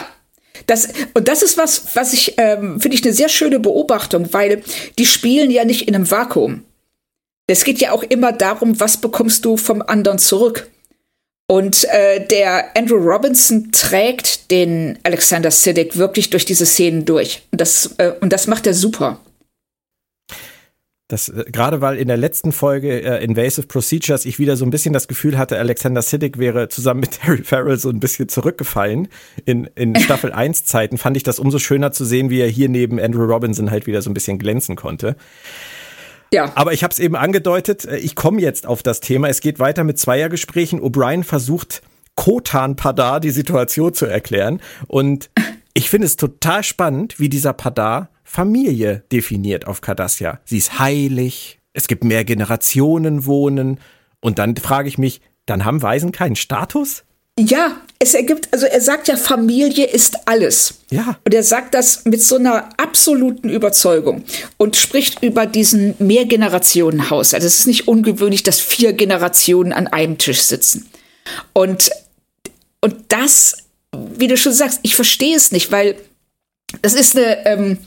[0.65, 4.63] das, und das ist was, was ich, ähm, finde ich eine sehr schöne Beobachtung, weil
[4.97, 6.65] die spielen ja nicht in einem Vakuum.
[7.49, 10.69] Es geht ja auch immer darum, was bekommst du vom anderen zurück.
[11.47, 17.41] Und äh, der Andrew Robinson trägt den Alexander Siddick wirklich durch diese Szenen durch.
[17.51, 19.19] Und das, äh, und das macht er super.
[21.07, 24.69] Das, äh, gerade weil in der letzten Folge äh, Invasive Procedures ich wieder so ein
[24.69, 29.07] bisschen das Gefühl hatte, Alexander Siddick wäre zusammen mit Terry Farrell so ein bisschen zurückgefallen
[29.45, 32.69] in, in Staffel 1 Zeiten, fand ich das umso schöner zu sehen, wie er hier
[32.69, 35.15] neben Andrew Robinson halt wieder so ein bisschen glänzen konnte.
[36.31, 36.51] Ja.
[36.55, 39.29] Aber ich habe es eben angedeutet, äh, ich komme jetzt auf das Thema.
[39.29, 40.81] Es geht weiter mit Zweiergesprächen.
[40.81, 41.81] O'Brien versucht
[42.15, 44.61] Kotan Padar die Situation zu erklären.
[44.87, 45.29] Und
[45.73, 50.39] ich finde es total spannend, wie dieser Padar Familie definiert auf Cardassia.
[50.45, 53.79] Sie ist heilig, es gibt mehr Generationen wohnen.
[54.19, 57.05] Und dann frage ich mich, dann haben Waisen keinen Status?
[57.47, 60.75] Ja, es ergibt, also er sagt ja, Familie ist alles.
[60.89, 61.17] Ja.
[61.23, 64.23] Und er sagt das mit so einer absoluten Überzeugung
[64.57, 67.33] und spricht über diesen Mehrgenerationenhaus.
[67.33, 70.89] Also es ist nicht ungewöhnlich, dass vier Generationen an einem Tisch sitzen.
[71.53, 71.91] Und,
[72.81, 73.57] und das,
[73.93, 75.95] wie du schon sagst, ich verstehe es nicht, weil
[76.81, 77.77] das ist eine, ähm,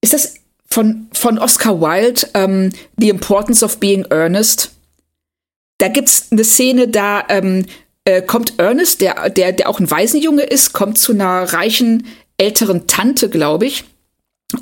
[0.00, 0.34] ist das
[0.66, 4.70] von, von Oscar Wilde, ähm, The Importance of Being Earnest?
[5.78, 7.66] Da gibt's eine Szene, da ähm,
[8.04, 12.06] äh, kommt Ernest, der, der, der auch ein Waisenjunge ist, kommt zu einer reichen
[12.38, 13.84] älteren Tante, glaube ich,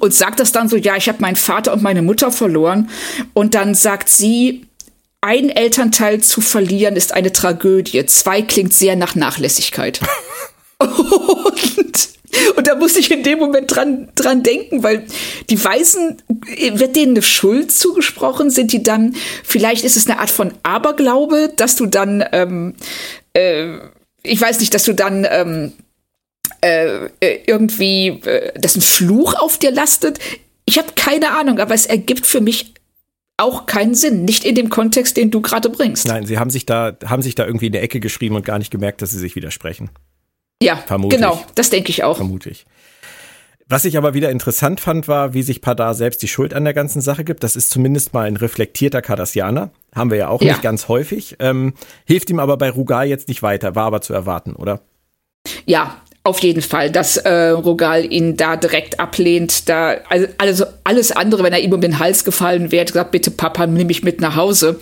[0.01, 2.91] und sagt das dann so, ja, ich habe meinen Vater und meine Mutter verloren.
[3.32, 4.66] Und dann sagt sie,
[5.20, 8.05] ein Elternteil zu verlieren ist eine Tragödie.
[8.07, 10.01] Zwei klingt sehr nach Nachlässigkeit.
[10.78, 12.09] und,
[12.57, 15.07] und da muss ich in dem Moment dran, dran denken, weil
[15.51, 16.22] die Weißen,
[16.74, 18.51] wird denen eine Schuld zugesprochen?
[18.51, 22.74] Sind die dann, vielleicht ist es eine Art von Aberglaube, dass du dann ähm,
[23.39, 23.78] äh,
[24.22, 25.72] ich weiß nicht, dass du dann ähm,
[26.61, 30.18] äh, äh, irgendwie, äh, dass ein Fluch auf dir lastet.
[30.64, 32.74] Ich habe keine Ahnung, aber es ergibt für mich
[33.36, 36.09] auch keinen Sinn, nicht in dem Kontext, den du gerade bringst.
[36.09, 38.59] Nein, sie haben sich da haben sich da irgendwie in der Ecke geschrieben und gar
[38.59, 39.91] nicht gemerkt, dass sie sich widersprechen.
[40.61, 41.20] Ja, Vermutlich.
[41.20, 42.16] genau, das denke ich auch.
[42.16, 42.66] Vermutlich.
[43.68, 46.74] Was ich aber wieder interessant fand, war, wie sich Padar selbst die Schuld an der
[46.74, 47.45] ganzen Sache gibt.
[47.45, 49.70] Das ist zumindest mal ein reflektierter Kardassianer.
[49.95, 50.53] Haben wir ja auch ja.
[50.53, 51.36] nicht ganz häufig.
[51.41, 51.74] Ähm,
[52.07, 53.74] hilft ihm aber bei Rugal jetzt nicht weiter.
[53.74, 54.80] War aber zu erwarten, oder?
[55.66, 59.68] Ja, auf jeden Fall, dass äh, Rogal ihn da direkt ablehnt.
[59.68, 63.30] Da also, also alles andere, wenn er ihm um den Hals gefallen wäre, gesagt, bitte
[63.30, 64.78] Papa, nimm mich mit nach Hause.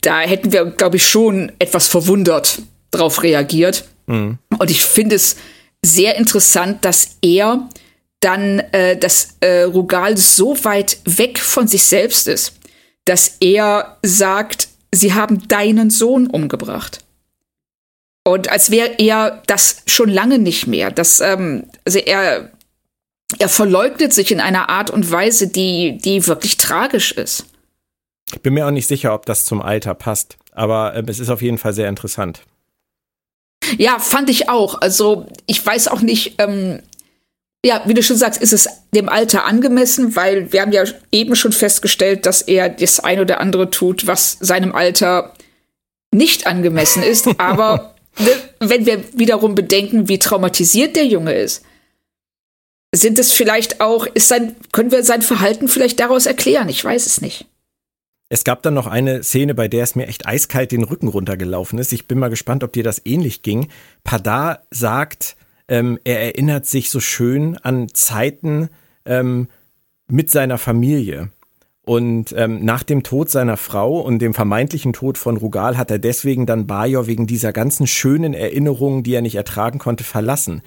[0.00, 3.84] Da hätten wir, glaube ich, schon etwas verwundert drauf reagiert.
[4.06, 4.38] Mhm.
[4.58, 5.36] Und ich finde es
[5.84, 7.68] sehr interessant, dass er
[8.20, 12.54] dann, äh, dass äh, Rugal so weit weg von sich selbst ist,
[13.06, 17.00] dass er sagt, sie haben deinen Sohn umgebracht.
[18.24, 20.90] Und als wäre er das schon lange nicht mehr.
[20.90, 22.50] Das, ähm, also er,
[23.38, 27.46] er verleugnet sich in einer Art und Weise, die, die wirklich tragisch ist.
[28.32, 31.30] Ich bin mir auch nicht sicher, ob das zum Alter passt, aber äh, es ist
[31.30, 32.42] auf jeden Fall sehr interessant.
[33.78, 34.80] Ja, fand ich auch.
[34.80, 36.82] Also ich weiß auch nicht, ähm,
[37.66, 41.34] ja, wie du schon sagst, ist es dem Alter angemessen, weil wir haben ja eben
[41.34, 45.34] schon festgestellt, dass er das ein oder andere tut, was seinem Alter
[46.14, 47.26] nicht angemessen ist.
[47.38, 51.64] Aber ne, wenn wir wiederum bedenken, wie traumatisiert der Junge ist,
[52.94, 56.68] sind es vielleicht auch, ist sein, können wir sein Verhalten vielleicht daraus erklären?
[56.68, 57.46] Ich weiß es nicht.
[58.28, 61.80] Es gab dann noch eine Szene, bei der es mir echt eiskalt den Rücken runtergelaufen
[61.80, 61.92] ist.
[61.92, 63.68] Ich bin mal gespannt, ob dir das ähnlich ging.
[64.04, 65.36] Padar sagt,
[65.68, 68.68] ähm, er erinnert sich so schön an Zeiten
[69.04, 69.48] ähm,
[70.08, 71.30] mit seiner Familie.
[71.84, 76.00] Und ähm, nach dem Tod seiner Frau und dem vermeintlichen Tod von Rugal hat er
[76.00, 80.62] deswegen dann Bajor wegen dieser ganzen schönen Erinnerungen, die er nicht ertragen konnte, verlassen.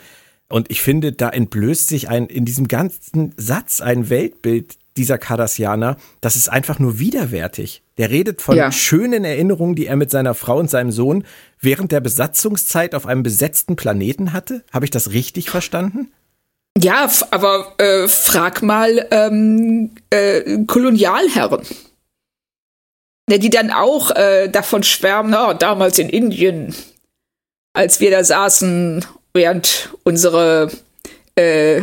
[0.47, 5.97] Und ich finde, da entblößt sich ein, in diesem ganzen Satz ein Weltbild dieser Cardassianer,
[6.21, 7.83] das ist einfach nur widerwärtig.
[7.99, 8.71] Der redet von ja.
[8.71, 11.25] schönen Erinnerungen, die er mit seiner Frau und seinem Sohn
[11.59, 14.63] während der Besatzungszeit auf einem besetzten Planeten hatte.
[14.71, 16.09] Habe ich das richtig verstanden?
[16.77, 21.63] Ja, aber äh, frag mal ähm, äh, Kolonialherren.
[23.29, 26.73] Ja, die dann auch äh, davon schwärmen, oh, damals in Indien,
[27.73, 30.71] als wir da saßen, während unsere
[31.35, 31.81] äh,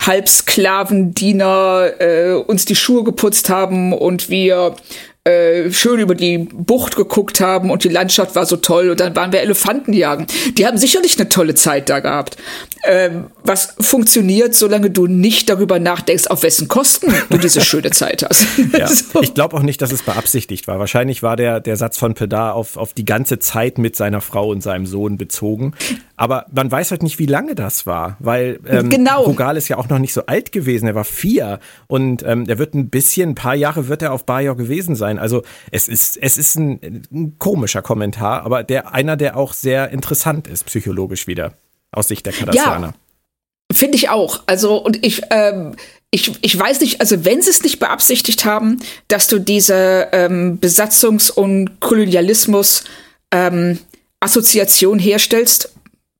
[0.00, 4.76] Halbsklavendiener äh, uns die Schuhe geputzt haben und wir
[5.24, 9.14] äh, schön über die Bucht geguckt haben und die Landschaft war so toll und dann
[9.14, 10.26] waren wir Elefanten jagen.
[10.56, 12.36] Die haben sicherlich eine tolle Zeit da gehabt.
[12.84, 18.24] Ähm, was funktioniert, solange du nicht darüber nachdenkst, auf wessen Kosten du diese schöne Zeit
[18.28, 18.46] hast.
[18.72, 18.86] Ja.
[18.88, 19.20] so.
[19.20, 20.78] Ich glaube auch nicht, dass es beabsichtigt war.
[20.78, 24.48] Wahrscheinlich war der, der Satz von Pedar auf, auf die ganze Zeit mit seiner Frau
[24.48, 25.74] und seinem Sohn bezogen.
[26.18, 29.22] Aber man weiß halt nicht, wie lange das war, weil ähm, genau.
[29.22, 30.88] Rugal ist ja auch noch nicht so alt gewesen.
[30.88, 34.26] Er war vier und ähm, er wird ein bisschen, ein paar Jahre wird er auf
[34.26, 35.20] Bajor gewesen sein.
[35.20, 39.90] Also es ist, es ist ein, ein komischer Kommentar, aber der einer, der auch sehr
[39.90, 41.52] interessant ist, psychologisch wieder,
[41.92, 42.88] aus Sicht der Kardassianer.
[42.88, 44.42] Ja, finde ich auch.
[44.46, 45.76] Also, und ich, ähm,
[46.10, 50.58] ich, ich weiß nicht, also wenn sie es nicht beabsichtigt haben, dass du diese ähm,
[50.60, 52.82] Besatzungs- und Kolonialismus
[53.30, 53.78] ähm,
[54.20, 55.74] Assoziation herstellst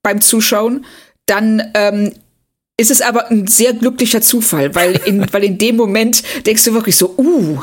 [0.09, 0.85] beim Zuschauen,
[1.27, 2.13] dann ähm,
[2.77, 6.73] ist es aber ein sehr glücklicher Zufall, weil in, weil in dem Moment denkst du
[6.73, 7.61] wirklich so, uh,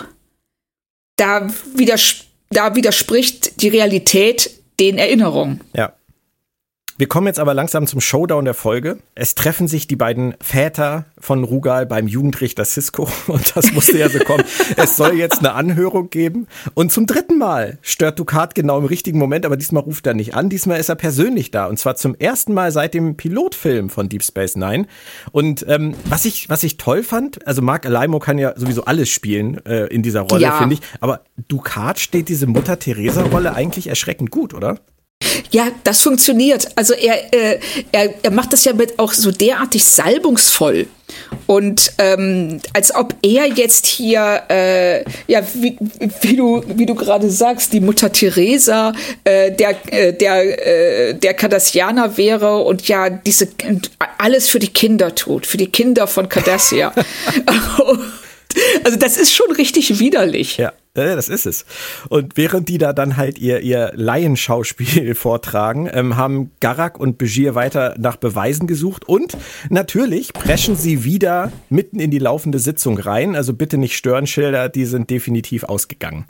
[1.16, 5.62] da, widers da widerspricht die Realität den Erinnerungen.
[5.74, 5.95] Ja.
[6.98, 8.96] Wir kommen jetzt aber langsam zum Showdown der Folge.
[9.14, 14.08] Es treffen sich die beiden Väter von Rugal beim Jugendrichter Cisco und das musste ja
[14.08, 14.44] so kommen.
[14.76, 19.18] es soll jetzt eine Anhörung geben und zum dritten Mal stört Ducat genau im richtigen
[19.18, 20.48] Moment, aber diesmal ruft er nicht an.
[20.48, 24.24] Diesmal ist er persönlich da und zwar zum ersten Mal seit dem Pilotfilm von Deep
[24.24, 24.86] Space Nine.
[25.32, 29.10] Und ähm, was ich was ich toll fand, also Mark Alaimo kann ja sowieso alles
[29.10, 30.58] spielen äh, in dieser Rolle, ja.
[30.58, 30.80] finde ich.
[31.00, 34.78] Aber Ducat steht diese Mutter Teresa Rolle eigentlich erschreckend gut, oder?
[35.50, 36.68] Ja, das funktioniert.
[36.76, 37.58] Also er, äh,
[37.92, 40.86] er, er macht das ja mit auch so derartig salbungsvoll.
[41.46, 45.78] Und ähm, als ob er jetzt hier, äh, ja, wie,
[46.20, 48.92] wie du, wie du gerade sagst, die Mutter Teresa
[49.24, 53.48] äh, der, äh, der, äh, der Cardassianer wäre und ja, diese
[54.18, 56.92] alles für die Kinder tut, für die Kinder von Cardassia.
[58.84, 60.56] also das ist schon richtig widerlich.
[60.56, 60.72] Ja.
[60.94, 61.66] Das ist es.
[62.08, 67.54] Und während die da dann halt ihr, ihr Laienschauspiel vortragen, ähm, haben Garak und Begier
[67.54, 69.36] weiter nach Beweisen gesucht und
[69.68, 73.36] natürlich preschen sie wieder mitten in die laufende Sitzung rein.
[73.36, 76.24] Also bitte nicht Störenschilder, die sind definitiv ausgegangen.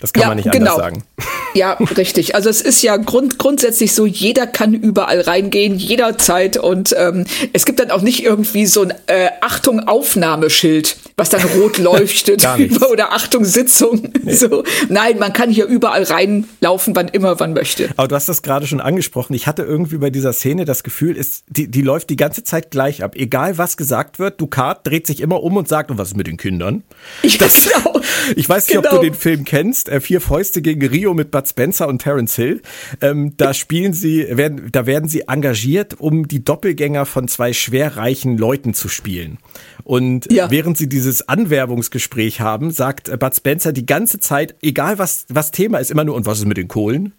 [0.00, 0.76] Das kann ja, man nicht genau.
[0.76, 1.04] anders sagen.
[1.54, 2.34] Ja, richtig.
[2.34, 6.56] Also es ist ja grund grundsätzlich so, jeder kann überall reingehen, jederzeit.
[6.56, 11.42] Und ähm, es gibt dann auch nicht irgendwie so ein äh, Achtung Aufnahmeschild, was dann
[11.42, 12.44] rot leuchtet
[12.90, 14.12] oder Achtung Sitzung.
[14.24, 14.34] Nee.
[14.34, 14.64] So.
[14.88, 17.88] Nein, man kann hier überall reinlaufen, wann immer man möchte.
[17.96, 19.34] Aber du hast das gerade schon angesprochen.
[19.34, 22.72] Ich hatte irgendwie bei dieser Szene das Gefühl, ist, die, die läuft die ganze Zeit
[22.72, 23.14] gleich ab.
[23.14, 26.26] Egal was gesagt wird, Ducat dreht sich immer um und sagt, und was ist mit
[26.26, 26.82] den Kindern?
[27.22, 28.00] Ja, das, genau.
[28.34, 28.88] Ich weiß nicht, genau.
[28.88, 29.12] ob du genau.
[29.12, 29.83] den Film kennst.
[30.00, 32.62] Vier Fäuste gegen Rio mit Bud Spencer und Terence Hill.
[33.00, 38.38] Ähm, da spielen sie, werden, da werden sie engagiert, um die Doppelgänger von zwei schwerreichen
[38.38, 39.38] Leuten zu spielen.
[39.82, 40.50] Und ja.
[40.50, 45.78] während sie dieses Anwerbungsgespräch haben, sagt Bud Spencer die ganze Zeit, egal was, was Thema
[45.78, 47.12] ist, immer nur, und was ist mit den Kohlen?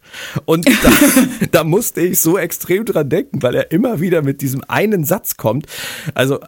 [0.45, 0.91] Und da,
[1.51, 5.37] da musste ich so extrem dran denken, weil er immer wieder mit diesem einen Satz
[5.37, 5.67] kommt.
[6.13, 6.39] Also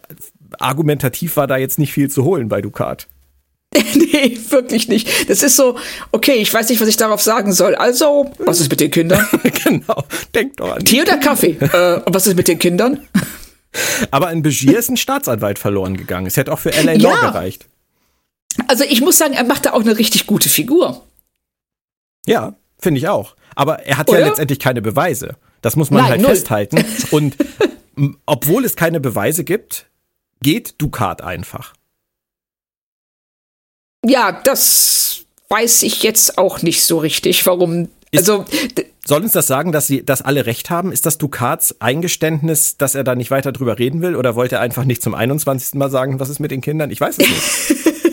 [0.59, 3.07] argumentativ war da jetzt nicht viel zu holen bei Ducat.
[3.95, 5.29] nee, wirklich nicht.
[5.29, 5.77] Das ist so,
[6.11, 7.75] okay, ich weiß nicht, was ich darauf sagen soll.
[7.75, 9.27] Also, was ist mit den Kindern?
[9.63, 10.03] genau,
[10.33, 10.83] denk doch an.
[10.83, 11.57] Tee oder Kaffee?
[11.59, 13.07] äh, und was ist mit den Kindern?
[14.11, 16.25] Aber in Begier ist ein Staatsanwalt verloren gegangen.
[16.25, 16.93] Es hätte auch für L.A.
[16.93, 17.11] Ja.
[17.11, 17.67] Law gereicht.
[18.67, 21.05] Also ich muss sagen, er macht da auch eine richtig gute Figur.
[22.25, 23.35] Ja, finde ich auch.
[23.55, 24.19] Aber er hat Oder?
[24.19, 25.35] ja letztendlich keine Beweise.
[25.61, 26.29] Das muss man Nein, halt null.
[26.31, 26.83] festhalten.
[27.11, 27.35] Und
[28.25, 29.87] obwohl es keine Beweise gibt,
[30.41, 31.73] geht Ducat einfach.
[34.05, 37.89] Ja, das weiß ich jetzt auch nicht so richtig, warum.
[38.11, 38.45] Ist, also
[39.05, 40.91] soll uns das sagen, dass sie, dass alle recht haben?
[40.91, 44.61] Ist das Ducats Eingeständnis, dass er da nicht weiter drüber reden will, oder wollte er
[44.61, 45.75] einfach nicht zum 21.
[45.75, 46.91] Mal sagen, was ist mit den Kindern?
[46.91, 48.03] Ich weiß es nicht.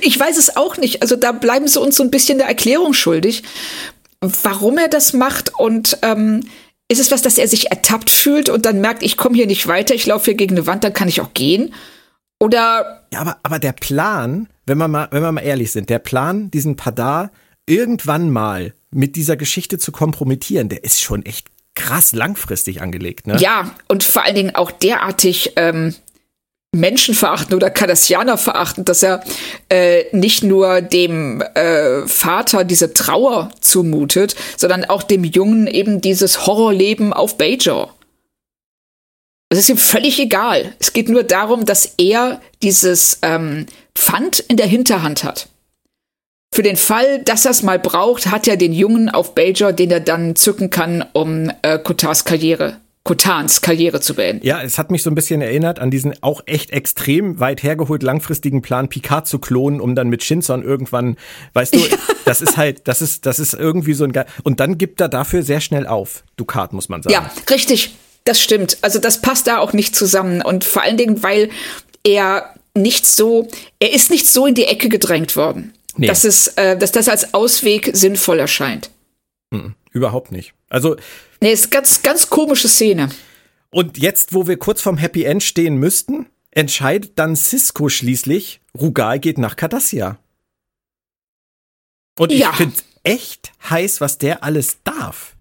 [0.00, 1.02] ich weiß es auch nicht.
[1.02, 3.42] Also da bleiben sie uns so ein bisschen der Erklärung schuldig,
[4.20, 6.44] warum er das macht und ähm,
[6.88, 9.66] ist es was, dass er sich ertappt fühlt und dann merkt, ich komme hier nicht
[9.68, 11.72] weiter, ich laufe hier gegen eine Wand, dann kann ich auch gehen?
[12.40, 13.04] Oder.
[13.12, 16.50] Ja, aber, aber der Plan, wenn wir mal, wenn wir mal ehrlich sind, der Plan,
[16.52, 17.32] diesen Padar
[17.66, 23.36] irgendwann mal mit dieser Geschichte zu kompromittieren, der ist schon echt krass langfristig angelegt, ne?
[23.38, 25.94] Ja, und vor allen Dingen auch derartig ähm,
[26.72, 29.24] menschenverachtend oder Kardassianer verachtend, dass er
[29.70, 36.46] äh, nicht nur dem äh, Vater diese Trauer zumutet, sondern auch dem Jungen eben dieses
[36.46, 37.96] Horrorleben auf Bajor.
[39.48, 40.76] Es ist ihm völlig egal.
[40.78, 43.66] Es geht nur darum, dass er dieses ähm,
[44.00, 45.48] Pfand in der Hinterhand hat.
[46.52, 49.90] Für den Fall, dass er es mal braucht, hat er den Jungen auf Bajor, den
[49.90, 54.46] er dann zücken kann, um äh, Kotars Karriere Kotans Karriere zu beenden.
[54.46, 58.02] Ja, es hat mich so ein bisschen erinnert an diesen auch echt extrem weit hergeholt
[58.02, 61.16] langfristigen Plan, Picard zu klonen, um dann mit Shinson irgendwann,
[61.54, 61.96] weißt du, ja.
[62.26, 65.08] das ist halt, das ist, das ist irgendwie so ein Ge und dann gibt er
[65.08, 66.24] dafür sehr schnell auf.
[66.36, 67.14] Ducat, muss man sagen.
[67.14, 67.96] Ja, richtig.
[68.24, 68.76] Das stimmt.
[68.82, 71.48] Also das passt da auch nicht zusammen und vor allen Dingen, weil
[72.04, 73.48] er nicht so,
[73.78, 76.06] er ist nicht so in die Ecke gedrängt worden, nee.
[76.06, 78.90] dass es, äh, dass das als Ausweg sinnvoll erscheint.
[79.50, 80.54] Mhm, überhaupt nicht.
[80.68, 80.96] Also
[81.40, 83.08] Nee, ist ganz, ganz komische Szene.
[83.70, 89.18] Und jetzt, wo wir kurz vorm Happy End stehen müssten, entscheidet dann Cisco schließlich, Rugal
[89.18, 90.18] geht nach Cardassia.
[92.18, 92.52] Und ich ja.
[92.52, 95.34] finde echt heiß, was der alles darf.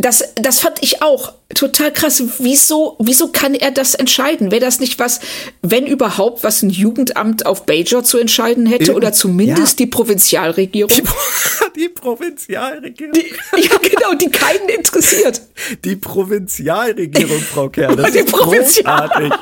[0.00, 2.22] Das, das fand ich auch total krass.
[2.38, 4.52] Wieso, wieso kann er das entscheiden?
[4.52, 5.18] Wäre das nicht was,
[5.60, 8.94] wenn überhaupt, was ein Jugendamt auf Bajor zu entscheiden hätte?
[8.94, 9.84] oder zumindest ja.
[9.84, 10.88] die Provinzialregierung?
[10.94, 11.02] Die,
[11.80, 13.12] die Provinzialregierung.
[13.12, 15.42] Die, ja, genau, die keinen interessiert.
[15.84, 17.96] Die Provinzialregierung, Frau Kerr.
[17.96, 19.32] Das die ist Provinzial großartig.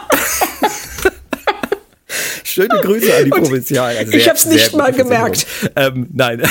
[2.45, 3.95] Schöne Grüße an die Provinzial.
[3.99, 5.47] Also ich habe es nicht mal gemerkt.
[5.75, 6.43] Ähm, nein.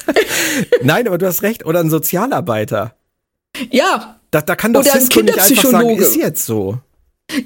[0.82, 1.64] nein, aber du hast recht.
[1.64, 2.94] Oder ein Sozialarbeiter.
[3.70, 4.20] Ja.
[4.30, 6.78] Da, da kann doch Cisco nicht einfach sagen, ist jetzt so.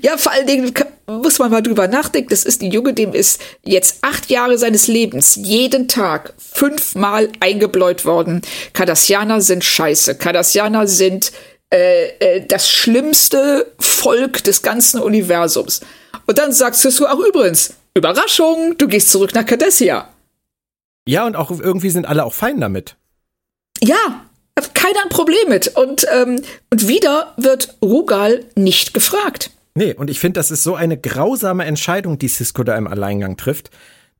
[0.01, 0.73] Ja, vor allen Dingen
[1.07, 2.31] muss man mal drüber nachdenken.
[2.31, 8.05] Das ist ein Junge, dem ist jetzt acht Jahre seines Lebens jeden Tag fünfmal eingebläut
[8.05, 8.43] worden.
[8.73, 10.17] Kardassianer sind scheiße.
[10.17, 11.33] Kardassianer sind
[11.73, 15.81] äh, äh, das schlimmste Volk des ganzen Universums.
[16.27, 20.09] Und dann sagst du, ach übrigens, Überraschung, du gehst zurück nach Cardassia.
[21.09, 22.97] Ja, und auch irgendwie sind alle auch fein damit.
[23.81, 24.27] Ja,
[24.75, 25.69] keiner ein Problem mit.
[25.69, 26.41] Und, ähm,
[26.71, 29.51] und wieder wird Rugal nicht gefragt.
[29.75, 33.37] Nee, und ich finde, das ist so eine grausame Entscheidung, die Cisco da im Alleingang
[33.37, 33.71] trifft.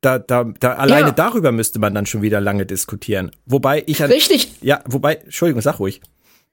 [0.01, 1.13] Da, da, da alleine ja.
[1.13, 3.31] darüber müsste man dann schon wieder lange diskutieren.
[3.47, 4.51] Wobei ich an, Richtig.
[4.61, 6.01] Ja, wobei, Entschuldigung, sag ruhig.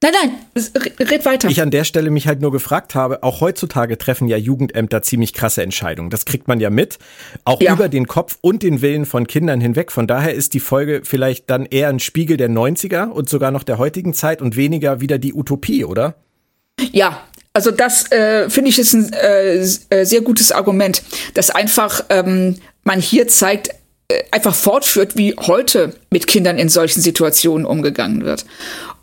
[0.03, 1.49] Nein, nein, red weiter.
[1.49, 5.33] Ich an der Stelle mich halt nur gefragt habe, auch heutzutage treffen ja Jugendämter ziemlich
[5.33, 6.11] krasse Entscheidungen.
[6.11, 6.99] Das kriegt man ja mit,
[7.45, 7.73] auch ja.
[7.73, 9.91] über den Kopf und den Willen von Kindern hinweg.
[9.91, 13.63] Von daher ist die Folge vielleicht dann eher ein Spiegel der 90er und sogar noch
[13.63, 16.17] der heutigen Zeit und weniger wieder die Utopie, oder?
[16.93, 17.23] Ja,
[17.55, 21.03] also das äh, finde ich ist ein äh, äh, sehr gutes Argument,
[21.35, 23.71] dass einfach ähm, man hier zeigt,
[24.09, 28.45] äh, einfach fortführt, wie heute mit Kindern in solchen Situationen umgegangen wird.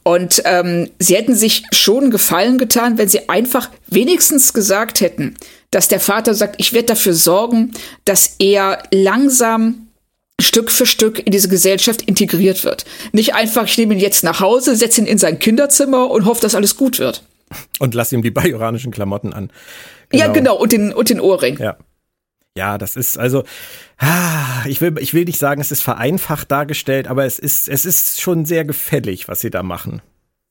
[0.04, 5.36] Und ähm, sie hätten sich schon Gefallen getan, wenn sie einfach wenigstens gesagt hätten,
[5.70, 7.72] dass der Vater sagt, ich werde dafür sorgen,
[8.06, 9.88] dass er langsam
[10.40, 12.86] Stück für Stück in diese Gesellschaft integriert wird.
[13.12, 16.42] Nicht einfach, ich nehme ihn jetzt nach Hause, setze ihn in sein Kinderzimmer und hoffe,
[16.42, 17.24] dass alles gut wird.
[17.80, 19.52] Und lass ihm die bajoranischen Klamotten an.
[20.10, 20.26] Genau.
[20.26, 21.58] Ja, genau, und den, und den Ohrring.
[21.60, 21.78] Ja.
[22.58, 23.44] Ja, das ist also,
[23.98, 27.86] ah, ich will, ich will nicht sagen, es ist vereinfacht dargestellt, aber es ist, es
[27.86, 30.02] ist schon sehr gefällig, was sie da machen.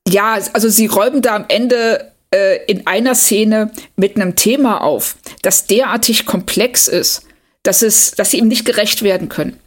[0.08, 5.16] Ja, also sie räumen da am Ende äh, in einer Szene mit einem Thema auf,
[5.42, 7.26] das derartig komplex ist,
[7.62, 9.58] dass es, dass sie ihm nicht gerecht werden können.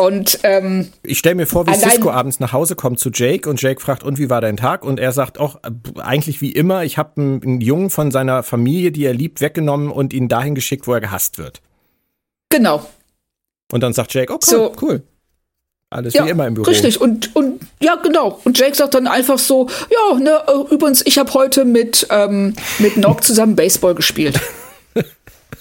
[0.00, 3.60] Und ähm, ich stelle mir vor, wie Cisco abends nach Hause kommt zu Jake und
[3.60, 4.82] Jake fragt, und wie war dein Tag?
[4.82, 8.42] Und er sagt auch, äh, eigentlich wie immer, ich habe einen, einen Jungen von seiner
[8.42, 11.60] Familie, die er liebt, weggenommen und ihn dahin geschickt, wo er gehasst wird.
[12.48, 12.86] Genau.
[13.70, 15.02] Und dann sagt Jake, oh cool, so, cool.
[15.90, 16.66] Alles ja, wie immer im Büro.
[16.66, 18.40] Richtig, und, und ja, genau.
[18.44, 22.54] Und Jake sagt dann einfach so, ja, ne, äh, übrigens, ich habe heute mit, ähm,
[22.78, 24.40] mit Nock zusammen Baseball gespielt.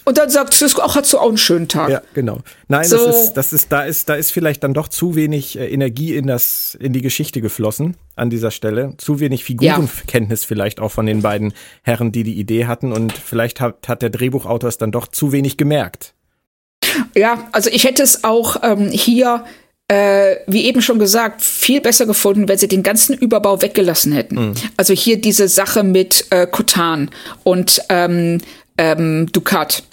[0.10, 1.92] Und dann sagt Cisco, auch hast du auch einen schönen Tag.
[1.92, 2.40] Ja, genau.
[2.68, 2.98] Nein, so.
[2.98, 6.16] das ist, das ist, da ist, da ist vielleicht dann doch zu wenig äh, Energie
[6.16, 8.96] in das, in die Geschichte geflossen an dieser Stelle.
[8.98, 10.48] Zu wenig Figurenkenntnis ja.
[10.48, 11.54] vielleicht auch von den beiden
[11.84, 12.92] Herren, die die Idee hatten.
[12.92, 16.16] Und vielleicht hat, hat der Drehbuchautor es dann doch zu wenig gemerkt.
[17.16, 19.44] Ja, also ich hätte es auch ähm, hier
[19.90, 24.36] äh, wie eben schon gesagt, viel besser gefunden, wenn sie den ganzen Überbau weggelassen hätten.
[24.36, 24.54] Mhm.
[24.76, 27.12] Also hier diese Sache mit äh, Kotan
[27.44, 28.40] und ähm,
[28.80, 29.84] ähm, Ducat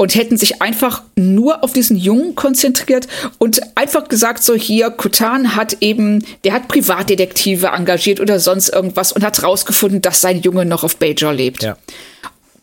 [0.00, 5.56] und hätten sich einfach nur auf diesen Jungen konzentriert und einfach gesagt, so hier, Kutan
[5.56, 10.64] hat eben, der hat Privatdetektive engagiert oder sonst irgendwas und hat rausgefunden, dass sein Junge
[10.64, 11.62] noch auf Bajor lebt.
[11.64, 11.76] Ja.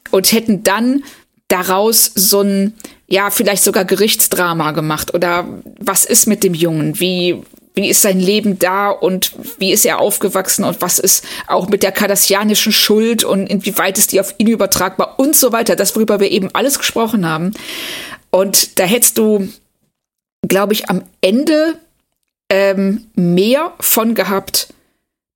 [0.10, 1.04] Und hätten dann
[1.48, 2.74] daraus so ein,
[3.06, 5.46] ja, vielleicht sogar Gerichtsdrama gemacht oder
[5.80, 7.00] was ist mit dem Jungen?
[7.00, 7.40] Wie,
[7.78, 11.84] wie ist sein Leben da und wie ist er aufgewachsen und was ist auch mit
[11.84, 15.76] der kardassianischen Schuld und inwieweit ist die auf ihn übertragbar und so weiter.
[15.76, 17.54] Das, worüber wir eben alles gesprochen haben.
[18.32, 19.48] Und da hättest du,
[20.42, 21.76] glaube ich, am Ende
[22.50, 24.74] ähm, mehr von gehabt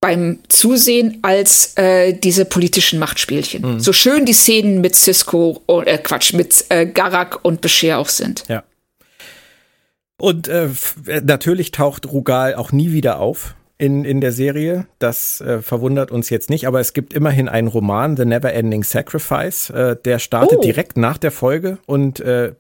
[0.01, 3.75] beim Zusehen als äh, diese politischen Machtspielchen.
[3.75, 3.79] Mhm.
[3.79, 8.45] So schön die Szenen mit Cisco, äh, Quatsch, mit äh, Garak und Bashir auch sind.
[8.47, 8.63] Ja.
[10.21, 10.69] Und äh,
[11.07, 14.85] äh, natürlich taucht Rugal auch nie wieder auf in, in der Serie.
[14.99, 18.83] Das äh, verwundert uns jetzt nicht, aber es gibt immerhin einen Roman, The Never Ending
[18.83, 20.61] Sacrifice, äh, der startet oh.
[20.61, 22.53] direkt nach der Folge und äh,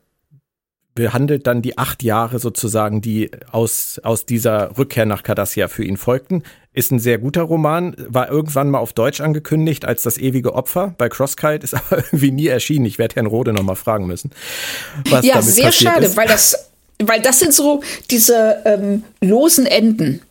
[0.95, 5.97] behandelt dann die acht Jahre sozusagen, die aus, aus dieser Rückkehr nach Cardassia für ihn
[5.97, 6.41] folgten.
[6.73, 10.95] Ist ein sehr guter Roman, war irgendwann mal auf Deutsch angekündigt als das ewige Opfer
[10.97, 12.85] bei Crosskite, ist aber irgendwie nie erschienen.
[12.85, 14.31] Ich werde Herrn Rode nochmal fragen müssen.
[15.11, 16.17] Was ja, sehr schade, ist.
[16.17, 16.69] weil das
[17.07, 20.21] weil das sind so diese ähm, losen Enden,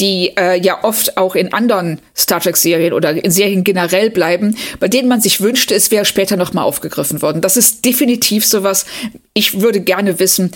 [0.00, 4.88] die äh, ja oft auch in anderen Star Trek-Serien oder in Serien generell bleiben, bei
[4.88, 7.42] denen man sich wünschte, es wäre später noch mal aufgegriffen worden.
[7.42, 8.86] Das ist definitiv sowas.
[9.34, 10.52] Ich würde gerne wissen,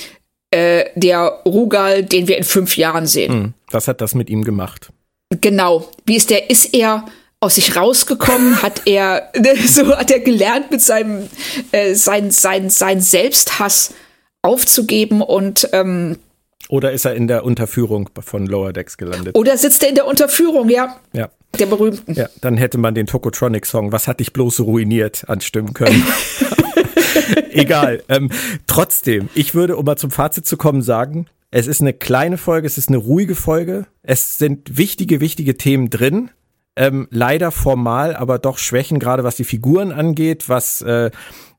[0.51, 3.33] äh, der Rugal, den wir in fünf Jahren sehen.
[3.33, 4.89] Hm, was hat das mit ihm gemacht?
[5.41, 5.89] Genau.
[6.07, 6.51] Wie ist der?
[6.51, 7.07] Ist er
[7.41, 8.63] aus sich rausgekommen?
[8.63, 9.31] hat er
[9.67, 11.29] so hat er gelernt mit seinem
[11.73, 13.93] äh, sein sein sein Selbsthass
[14.45, 16.19] aufzugeben und ähm,
[16.69, 19.37] oder ist er in der Unterführung von Lower Decks gelandet?
[19.37, 20.97] Oder sitzt er in der Unterführung, ja.
[21.13, 21.29] Ja.
[21.59, 22.15] Der berühmten.
[22.15, 26.03] Ja, dann hätte man den Tokotronic-Song, was hat dich bloß ruiniert, anstimmen können.
[27.51, 28.03] Egal.
[28.09, 28.31] Ähm,
[28.67, 32.67] trotzdem, ich würde, um mal zum Fazit zu kommen, sagen, es ist eine kleine Folge,
[32.67, 33.87] es ist eine ruhige Folge.
[34.03, 36.31] Es sind wichtige, wichtige Themen drin.
[36.75, 41.13] Ähm, leider formal, aber doch Schwächen, gerade was die Figuren angeht, was äh,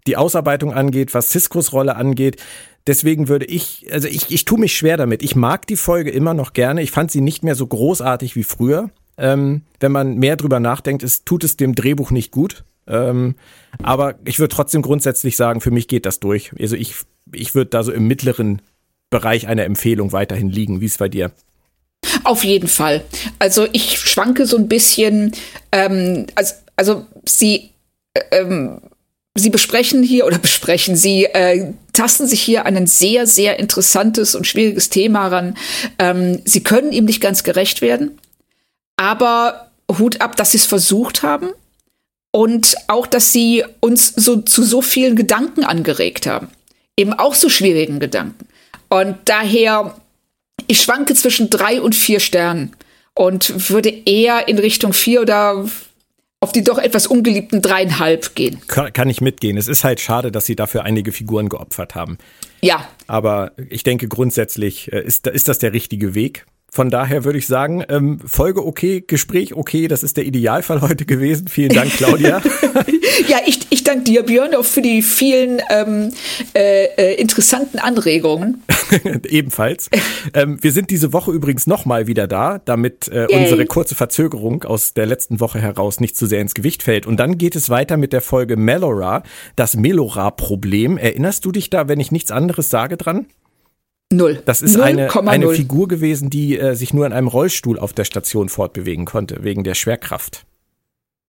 [0.08, 2.42] die Ausarbeitung angeht, was Ciscos Rolle angeht.
[2.88, 5.24] Deswegen würde ich, also ich, ich tue mich schwer damit.
[5.24, 6.84] Ich mag die Folge immer noch gerne.
[6.84, 8.92] Ich fand sie nicht mehr so großartig wie früher.
[9.18, 12.64] Ähm, wenn man mehr drüber nachdenkt, es tut es dem Drehbuch nicht gut.
[12.88, 13.36] Ähm,
[13.82, 16.52] aber ich würde trotzdem grundsätzlich sagen, für mich geht das durch.
[16.60, 16.96] Also ich,
[17.34, 18.62] ich würde da so im mittleren
[19.10, 20.82] Bereich einer Empfehlung weiterhin liegen.
[20.82, 21.32] Wie ist es bei dir?
[22.24, 23.04] Auf jeden Fall.
[23.40, 25.32] Also ich schwanke so ein bisschen.
[25.72, 27.72] Ähm, also, also sie
[28.14, 28.82] äh, ähm,
[29.38, 34.34] Sie besprechen hier oder besprechen, Sie äh, tasten sich hier an ein sehr, sehr interessantes
[34.34, 35.58] und schwieriges Thema ran.
[36.00, 38.18] Ähm, Sie können ihm nicht ganz gerecht werden,
[38.96, 41.50] aber Hut ab, dass Sie es versucht haben
[42.32, 46.48] und auch, dass Sie uns so zu so vielen Gedanken angeregt haben.
[46.98, 48.48] Eben auch so schwierigen Gedanken.
[48.88, 49.96] Und daher,
[50.68, 52.74] ich schwanke zwischen drei und vier Sternen
[53.14, 55.66] und würde eher in Richtung vier oder
[56.42, 58.62] auf die doch etwas ungeliebten dreieinhalb gehen.
[58.68, 59.58] Kann ich mitgehen.
[59.58, 62.18] Es ist halt schade, dass sie dafür einige Figuren geopfert haben.
[62.62, 62.88] Ja.
[63.08, 66.46] Aber ich denke grundsätzlich äh, ist, ist das der richtige Weg.
[66.76, 71.06] Von daher würde ich sagen, ähm, Folge okay, Gespräch okay, das ist der Idealfall heute
[71.06, 71.48] gewesen.
[71.48, 72.42] Vielen Dank, Claudia.
[73.30, 76.12] ja, ich, ich danke dir, Björn, auch für die vielen ähm,
[76.54, 78.62] äh, äh, interessanten Anregungen.
[79.30, 79.90] Ebenfalls.
[80.34, 84.94] ähm, wir sind diese Woche übrigens nochmal wieder da, damit äh, unsere kurze Verzögerung aus
[84.94, 87.06] der letzten Woche heraus nicht zu sehr ins Gewicht fällt.
[87.06, 89.24] Und dann geht es weiter mit der Folge Melora,
[89.56, 90.98] das Melora-Problem.
[90.98, 93.28] Erinnerst du dich da, wenn ich nichts anderes sage, dran?
[94.12, 94.42] Null.
[94.46, 97.94] Das ist 0, eine, eine Figur gewesen, die äh, sich nur in einem Rollstuhl auf
[97.94, 100.46] der Station fortbewegen konnte, wegen der Schwerkraft.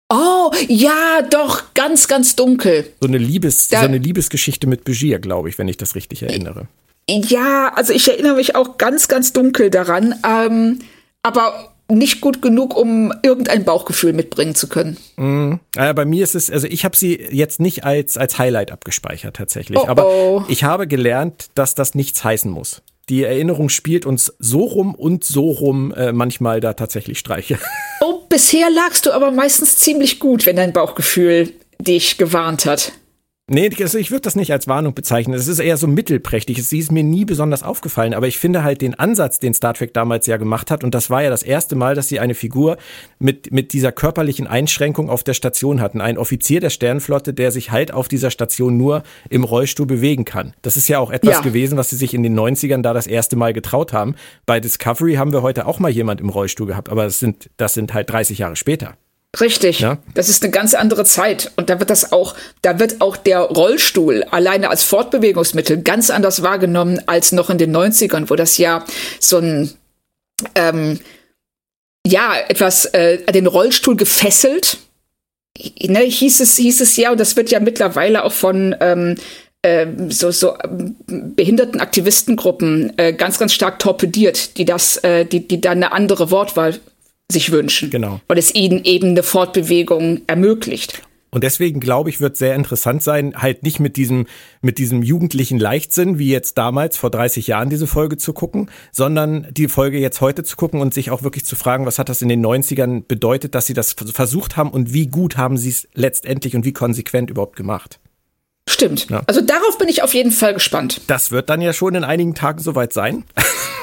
[0.09, 2.93] Oh, ja, doch, ganz, ganz dunkel.
[3.01, 6.23] So eine, Liebes, da, so eine Liebesgeschichte mit Begier, glaube ich, wenn ich das richtig
[6.23, 6.69] erinnere.
[7.09, 10.15] Ja, also ich erinnere mich auch ganz, ganz dunkel daran.
[10.25, 10.81] Ähm,
[11.23, 14.97] aber nicht gut genug, um irgendein Bauchgefühl mitbringen zu können.
[15.17, 15.61] Mhm.
[15.77, 19.37] Ja, bei mir ist es, also ich habe sie jetzt nicht als, als Highlight abgespeichert
[19.37, 20.45] tatsächlich, oh, aber oh.
[20.49, 22.83] ich habe gelernt, dass das nichts heißen muss.
[23.09, 27.59] Die Erinnerung spielt uns so rum und so rum äh, manchmal da tatsächlich Streiche.
[28.01, 32.93] Oh, bisher lagst du aber meistens ziemlich gut, wenn dein Bauchgefühl dich gewarnt hat.
[33.49, 35.35] Nee, also ich würde das nicht als Warnung bezeichnen.
[35.35, 36.67] Es ist eher so mittelprächtig.
[36.67, 39.95] Sie ist mir nie besonders aufgefallen, aber ich finde halt den Ansatz, den Star Trek
[39.95, 42.77] damals ja gemacht hat, und das war ja das erste Mal, dass sie eine Figur
[43.21, 46.01] mit, mit dieser körperlichen Einschränkung auf der Station hatten.
[46.01, 50.55] Ein Offizier der Sternenflotte, der sich halt auf dieser Station nur im Rollstuhl bewegen kann.
[50.63, 51.41] Das ist ja auch etwas ja.
[51.43, 54.17] gewesen, was sie sich in den 90ern da das erste Mal getraut haben.
[54.45, 57.75] Bei Discovery haben wir heute auch mal jemand im Rollstuhl gehabt, aber das sind, das
[57.75, 58.97] sind halt 30 Jahre später.
[59.41, 59.81] Richtig.
[59.81, 59.99] Ja?
[60.15, 61.53] Das ist eine ganz andere Zeit.
[61.57, 66.43] Und da wird das auch, da wird auch der Rollstuhl alleine als Fortbewegungsmittel ganz anders
[66.43, 68.85] wahrgenommen als noch in den 90ern, wo das ja
[69.21, 69.73] so ein,
[70.55, 71.01] ähm,
[72.07, 74.79] ja, etwas, äh, den Rollstuhl gefesselt,
[75.83, 79.17] ne, hieß es, hieß es ja, und das wird ja mittlerweile auch von, ähm,
[79.65, 85.49] ähm so, so ähm, behinderten Aktivistengruppen äh, ganz, ganz stark torpediert, die das, äh, die,
[85.49, 86.79] die da eine andere Wortwahl
[87.31, 87.91] sich wünschen.
[87.91, 88.21] Genau.
[88.29, 91.03] Weil es ihnen eben eine Fortbewegung ermöglicht.
[91.31, 94.27] Und deswegen glaube ich, wird sehr interessant sein, halt nicht mit diesem,
[94.63, 99.47] mit diesem jugendlichen Leichtsinn, wie jetzt damals vor 30 Jahren diese Folge zu gucken, sondern
[99.51, 102.23] die Folge jetzt heute zu gucken und sich auch wirklich zu fragen, was hat das
[102.23, 105.89] in den 90ern bedeutet, dass sie das versucht haben und wie gut haben sie es
[105.93, 108.01] letztendlich und wie konsequent überhaupt gemacht.
[108.69, 109.09] Stimmt.
[109.11, 109.23] Ja.
[109.27, 111.01] Also darauf bin ich auf jeden Fall gespannt.
[111.07, 113.25] Das wird dann ja schon in einigen Tagen soweit sein.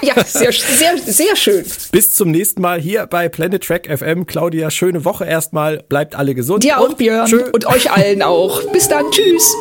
[0.02, 1.66] Ja, sehr, sehr, sehr schön.
[1.92, 4.26] Bis zum nächsten Mal hier bei Planet Track FM.
[4.26, 5.78] Claudia, schöne Woche erstmal.
[5.88, 6.64] Bleibt alle gesund.
[6.64, 7.28] Dir auch, Björn.
[7.28, 7.50] Tschö.
[7.54, 8.62] Und euch allen auch.
[8.72, 9.10] Bis dann.
[9.12, 9.56] Tschüss.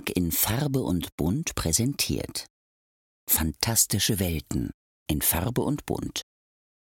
[0.00, 2.46] Verlag in Farbe und Bunt präsentiert.
[3.28, 4.70] Fantastische Welten
[5.10, 6.22] in Farbe und Bunt